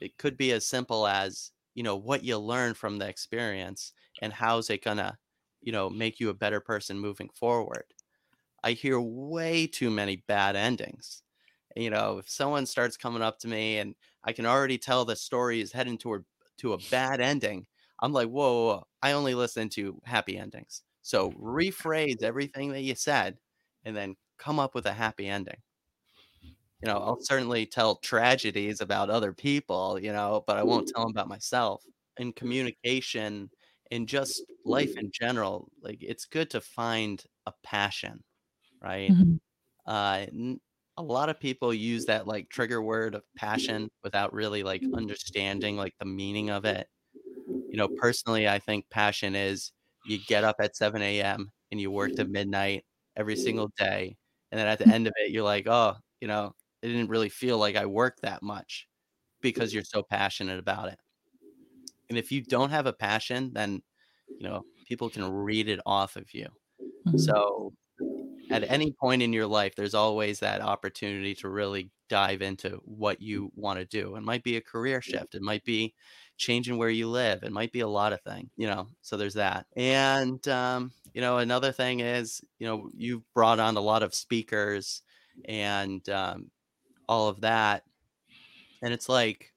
it 0.00 0.18
could 0.18 0.36
be 0.36 0.52
as 0.52 0.66
simple 0.66 1.06
as, 1.06 1.52
you 1.74 1.82
know, 1.82 1.96
what 1.96 2.22
you 2.22 2.38
learn 2.38 2.74
from 2.74 2.98
the 2.98 3.08
experience 3.08 3.92
and 4.22 4.32
how's 4.32 4.70
it 4.70 4.82
gonna 4.84 5.18
you 5.66 5.72
know, 5.72 5.90
make 5.90 6.20
you 6.20 6.30
a 6.30 6.34
better 6.34 6.60
person 6.60 6.98
moving 6.98 7.28
forward. 7.34 7.84
I 8.62 8.72
hear 8.72 9.00
way 9.00 9.66
too 9.66 9.90
many 9.90 10.24
bad 10.28 10.56
endings. 10.56 11.22
You 11.74 11.90
know, 11.90 12.18
if 12.18 12.30
someone 12.30 12.64
starts 12.64 12.96
coming 12.96 13.20
up 13.20 13.38
to 13.40 13.48
me 13.48 13.78
and 13.78 13.94
I 14.24 14.32
can 14.32 14.46
already 14.46 14.78
tell 14.78 15.04
the 15.04 15.16
story 15.16 15.60
is 15.60 15.72
heading 15.72 15.98
toward 15.98 16.24
to 16.58 16.72
a 16.72 16.78
bad 16.90 17.20
ending, 17.20 17.66
I'm 18.00 18.12
like, 18.12 18.28
whoa, 18.28 18.52
whoa, 18.52 18.66
whoa, 18.66 18.86
I 19.02 19.12
only 19.12 19.34
listen 19.34 19.68
to 19.70 20.00
happy 20.04 20.38
endings. 20.38 20.82
So 21.02 21.32
rephrase 21.32 22.22
everything 22.22 22.70
that 22.72 22.82
you 22.82 22.94
said 22.94 23.36
and 23.84 23.94
then 23.94 24.14
come 24.38 24.58
up 24.58 24.74
with 24.74 24.86
a 24.86 24.92
happy 24.92 25.26
ending. 25.26 25.58
You 26.80 26.92
know, 26.92 26.98
I'll 26.98 27.20
certainly 27.20 27.66
tell 27.66 27.96
tragedies 27.96 28.80
about 28.80 29.10
other 29.10 29.32
people, 29.32 29.98
you 30.00 30.12
know, 30.12 30.44
but 30.46 30.56
I 30.56 30.62
won't 30.62 30.88
tell 30.88 31.02
them 31.02 31.10
about 31.10 31.28
myself. 31.28 31.82
In 32.18 32.32
mm. 32.32 32.36
communication 32.36 33.50
and 33.90 34.08
just 34.08 34.46
life 34.64 34.96
in 34.96 35.10
general, 35.12 35.70
like 35.82 35.98
it's 36.02 36.26
good 36.26 36.50
to 36.50 36.60
find 36.60 37.24
a 37.46 37.52
passion, 37.64 38.24
right? 38.82 39.14
Mhm. 39.14 39.38
Uh, 39.86 40.26
a 40.98 41.02
lot 41.02 41.28
of 41.30 41.40
people 41.40 41.74
use 41.74 42.06
that 42.06 42.26
like 42.26 42.48
trigger 42.50 42.82
word 42.82 43.14
of 43.14 43.24
passion 43.36 43.90
without 44.04 44.32
really 44.34 44.62
like 44.62 44.86
understanding 44.94 45.76
like 45.76 45.94
the 46.00 46.06
meaning 46.06 46.50
of 46.50 46.64
it. 46.64 46.88
You 47.72 47.78
know, 47.78 47.88
personally, 47.88 48.48
I 48.48 48.58
think 48.58 48.88
passion 48.90 49.34
is 49.34 49.72
you 50.02 50.18
get 50.18 50.44
up 50.44 50.56
at 50.60 50.76
7 50.76 51.20
a.m. 51.20 51.52
and 51.70 51.80
you 51.80 51.90
work 51.90 52.14
to 52.16 52.24
midnight 52.26 52.84
every 53.16 53.36
single 53.36 53.70
day. 53.78 54.16
And 54.52 54.58
then 54.60 54.68
at 54.68 54.78
the 54.78 54.88
end 54.90 55.06
of 55.06 55.12
it, 55.16 55.32
you're 55.32 55.42
like, 55.44 55.66
oh, 55.66 55.96
you 56.20 56.28
know, 56.28 56.52
it 56.82 56.88
didn't 56.88 57.10
really 57.10 57.28
feel 57.28 57.58
like 57.58 57.76
I 57.76 57.86
worked 57.86 58.22
that 58.22 58.42
much 58.42 58.88
because 59.42 59.74
you're 59.74 59.84
so 59.84 60.02
passionate 60.04 60.58
about 60.60 60.88
it. 60.92 60.98
And 62.08 62.18
if 62.18 62.32
you 62.32 62.42
don't 62.42 62.70
have 62.70 62.86
a 62.86 62.92
passion, 62.92 63.52
then, 63.54 63.82
you 64.38 64.48
know, 64.48 64.66
people 64.86 65.10
can 65.10 65.30
read 65.30 65.68
it 65.68 65.80
off 65.86 66.16
of 66.16 66.32
you. 66.34 66.48
Mhm. 67.06 67.18
So 67.18 67.74
at 68.50 68.64
any 68.70 68.92
point 68.92 69.22
in 69.22 69.32
your 69.32 69.46
life, 69.46 69.74
there's 69.74 69.94
always 69.94 70.40
that 70.40 70.60
opportunity 70.60 71.34
to 71.36 71.48
really 71.48 71.90
dive 72.08 72.42
into 72.42 72.76
what 72.84 73.20
you 73.20 73.50
want 73.56 73.78
to 73.80 73.84
do. 73.84 74.14
It 74.16 74.22
might 74.22 74.44
be 74.44 74.56
a 74.56 74.60
career 74.60 75.02
shift, 75.02 75.34
it 75.34 75.42
might 75.42 75.64
be 75.64 75.94
changing 76.36 76.76
where 76.78 76.90
you 76.90 77.08
live, 77.08 77.42
it 77.42 77.52
might 77.52 77.72
be 77.72 77.80
a 77.80 77.88
lot 77.88 78.12
of 78.12 78.20
things, 78.22 78.50
you 78.56 78.66
know. 78.68 78.88
So 79.02 79.16
there's 79.16 79.34
that. 79.34 79.66
And, 79.76 80.46
um, 80.48 80.92
you 81.14 81.20
know, 81.20 81.38
another 81.38 81.72
thing 81.72 82.00
is, 82.00 82.40
you 82.58 82.66
know, 82.66 82.90
you've 82.94 83.24
brought 83.34 83.58
on 83.58 83.76
a 83.76 83.80
lot 83.80 84.02
of 84.04 84.14
speakers 84.14 85.02
and 85.46 86.08
um, 86.08 86.50
all 87.08 87.28
of 87.28 87.40
that. 87.42 87.84
And 88.82 88.92
it's 88.92 89.08
like 89.08 89.52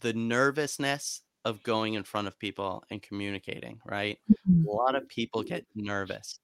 the 0.00 0.12
nervousness 0.14 1.22
of 1.46 1.62
going 1.64 1.94
in 1.94 2.04
front 2.04 2.28
of 2.28 2.38
people 2.40 2.84
and 2.90 3.02
communicating, 3.02 3.80
right? 3.86 4.18
A 4.66 4.70
lot 4.70 4.96
of 4.96 5.08
people 5.08 5.44
get 5.44 5.66
nervous, 5.76 6.40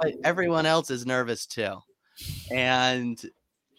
but 0.00 0.14
everyone 0.24 0.66
else 0.66 0.90
is 0.90 1.06
nervous 1.06 1.46
too. 1.46 1.80
And 2.50 3.20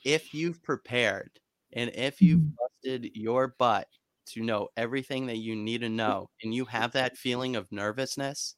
if 0.03 0.33
you've 0.33 0.63
prepared 0.63 1.39
and 1.73 1.91
if 1.95 2.21
you've 2.21 2.41
Mhm. 2.41 2.57
busted 2.59 3.11
your 3.15 3.49
butt 3.59 3.89
to 4.27 4.41
know 4.43 4.69
everything 4.77 5.27
that 5.27 5.37
you 5.37 5.55
need 5.55 5.81
to 5.81 5.89
know 5.89 6.29
and 6.43 6.53
you 6.53 6.65
have 6.65 6.93
that 6.93 7.17
feeling 7.17 7.55
of 7.55 7.71
nervousness, 7.71 8.55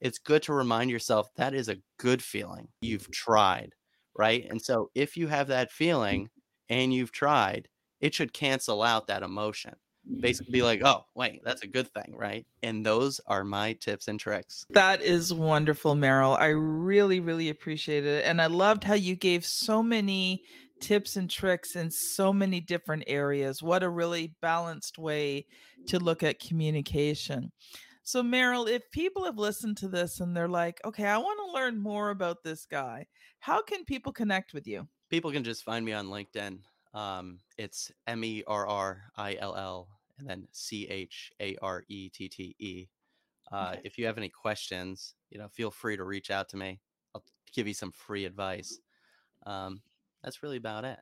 it's 0.00 0.18
good 0.18 0.42
to 0.44 0.52
remind 0.54 0.90
yourself 0.90 1.28
that 1.36 1.54
is 1.54 1.68
a 1.68 1.82
good 1.98 2.22
feeling. 2.22 2.68
You've 2.80 3.10
tried, 3.10 3.74
right? 4.16 4.46
And 4.50 4.62
so 4.62 4.90
if 4.94 5.16
you 5.16 5.28
have 5.28 5.48
that 5.48 5.70
feeling 5.72 6.30
and 6.68 6.92
you've 6.94 7.12
tried, 7.12 7.68
it 8.00 8.14
should 8.14 8.32
cancel 8.32 8.82
out 8.82 9.06
that 9.08 9.22
emotion. 9.22 9.74
Basically, 10.20 10.52
be 10.52 10.62
like, 10.62 10.82
oh, 10.84 11.04
wait, 11.14 11.40
that's 11.44 11.62
a 11.62 11.66
good 11.66 11.92
thing, 11.92 12.14
right? 12.16 12.46
And 12.62 12.84
those 12.84 13.20
are 13.26 13.44
my 13.44 13.74
tips 13.74 14.08
and 14.08 14.18
tricks. 14.18 14.66
That 14.70 15.02
is 15.02 15.32
wonderful, 15.32 15.94
Merrill. 15.94 16.34
I 16.34 16.48
really, 16.48 17.20
really 17.20 17.48
appreciate 17.48 18.04
it. 18.04 18.24
And 18.24 18.40
I 18.40 18.46
loved 18.46 18.84
how 18.84 18.94
you 18.94 19.14
gave 19.14 19.44
so 19.44 19.82
many 19.82 20.42
tips 20.80 21.16
and 21.16 21.28
tricks 21.28 21.76
in 21.76 21.90
so 21.90 22.32
many 22.32 22.60
different 22.60 23.04
areas. 23.06 23.62
What 23.62 23.82
a 23.82 23.88
really 23.88 24.34
balanced 24.40 24.98
way 24.98 25.46
to 25.88 25.98
look 25.98 26.22
at 26.22 26.40
communication. 26.40 27.52
So, 28.02 28.22
Merrill, 28.22 28.66
if 28.66 28.90
people 28.90 29.24
have 29.24 29.38
listened 29.38 29.76
to 29.78 29.88
this 29.88 30.20
and 30.20 30.34
they're 30.34 30.48
like, 30.48 30.80
okay, 30.84 31.04
I 31.04 31.18
want 31.18 31.38
to 31.46 31.52
learn 31.52 31.78
more 31.78 32.10
about 32.10 32.42
this 32.42 32.64
guy, 32.64 33.06
how 33.38 33.62
can 33.62 33.84
people 33.84 34.12
connect 34.12 34.54
with 34.54 34.66
you? 34.66 34.88
people 35.10 35.32
can 35.32 35.44
just 35.44 35.64
find 35.64 35.84
me 35.84 35.92
on 35.92 36.06
LinkedIn. 36.06 36.60
Um, 36.92 37.38
it's 37.56 37.92
M 38.06 38.24
E 38.24 38.42
R 38.46 38.66
R 38.66 39.02
I 39.16 39.36
L 39.40 39.54
L 39.56 39.88
and 40.18 40.28
then 40.28 40.48
C 40.52 40.86
H 40.88 41.32
A 41.40 41.56
R 41.62 41.84
E 41.88 42.08
T 42.08 42.28
T 42.28 42.54
E. 42.58 42.88
Uh, 43.52 43.76
If 43.84 43.98
you 43.98 44.06
have 44.06 44.18
any 44.18 44.28
questions, 44.28 45.14
you 45.30 45.38
know, 45.38 45.48
feel 45.48 45.70
free 45.70 45.96
to 45.96 46.04
reach 46.04 46.30
out 46.30 46.48
to 46.50 46.56
me. 46.56 46.80
I'll 47.14 47.24
give 47.52 47.66
you 47.66 47.74
some 47.74 47.92
free 47.92 48.24
advice. 48.24 48.78
Um, 49.46 49.82
that's 50.22 50.42
really 50.42 50.56
about 50.56 50.84
it. 50.84 50.98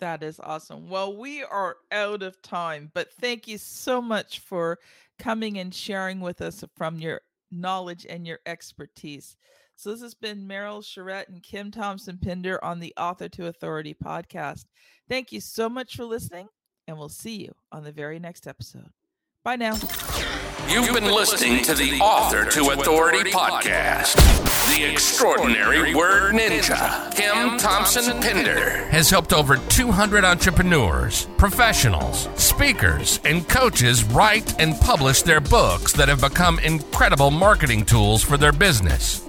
That 0.00 0.22
is 0.22 0.40
awesome. 0.40 0.88
Well, 0.88 1.16
we 1.16 1.44
are 1.44 1.76
out 1.92 2.22
of 2.22 2.42
time, 2.42 2.90
but 2.92 3.12
thank 3.12 3.46
you 3.46 3.56
so 3.56 4.02
much 4.02 4.40
for 4.40 4.80
coming 5.18 5.58
and 5.58 5.72
sharing 5.72 6.20
with 6.20 6.42
us 6.42 6.64
from 6.76 6.98
your 6.98 7.20
knowledge 7.52 8.04
and 8.08 8.26
your 8.26 8.40
expertise. 8.44 9.36
So, 9.82 9.90
this 9.90 10.02
has 10.02 10.14
been 10.14 10.46
Merrill 10.46 10.80
Charette 10.80 11.28
and 11.28 11.42
Kim 11.42 11.72
Thompson 11.72 12.16
Pinder 12.16 12.64
on 12.64 12.78
the 12.78 12.94
Author 12.96 13.28
to 13.30 13.48
Authority 13.48 13.94
podcast. 13.94 14.66
Thank 15.08 15.32
you 15.32 15.40
so 15.40 15.68
much 15.68 15.96
for 15.96 16.04
listening, 16.04 16.46
and 16.86 16.96
we'll 16.96 17.08
see 17.08 17.42
you 17.42 17.52
on 17.72 17.82
the 17.82 17.90
very 17.90 18.20
next 18.20 18.46
episode. 18.46 18.90
Bye 19.42 19.56
now. 19.56 19.74
You've 20.68 20.94
been 20.94 21.12
listening 21.12 21.64
to 21.64 21.74
the 21.74 21.98
Author 21.98 22.48
to 22.48 22.70
Authority 22.70 23.32
podcast. 23.32 24.14
The 24.68 24.84
extraordinary 24.84 25.96
word 25.96 26.34
ninja, 26.34 27.12
Kim 27.16 27.58
Thompson 27.58 28.20
Pinder, 28.22 28.86
has 28.90 29.10
helped 29.10 29.32
over 29.32 29.56
200 29.56 30.24
entrepreneurs, 30.24 31.26
professionals, 31.36 32.28
speakers, 32.36 33.18
and 33.24 33.48
coaches 33.48 34.04
write 34.04 34.60
and 34.60 34.80
publish 34.80 35.22
their 35.22 35.40
books 35.40 35.92
that 35.94 36.08
have 36.08 36.20
become 36.20 36.60
incredible 36.60 37.32
marketing 37.32 37.84
tools 37.84 38.22
for 38.22 38.36
their 38.36 38.52
business. 38.52 39.28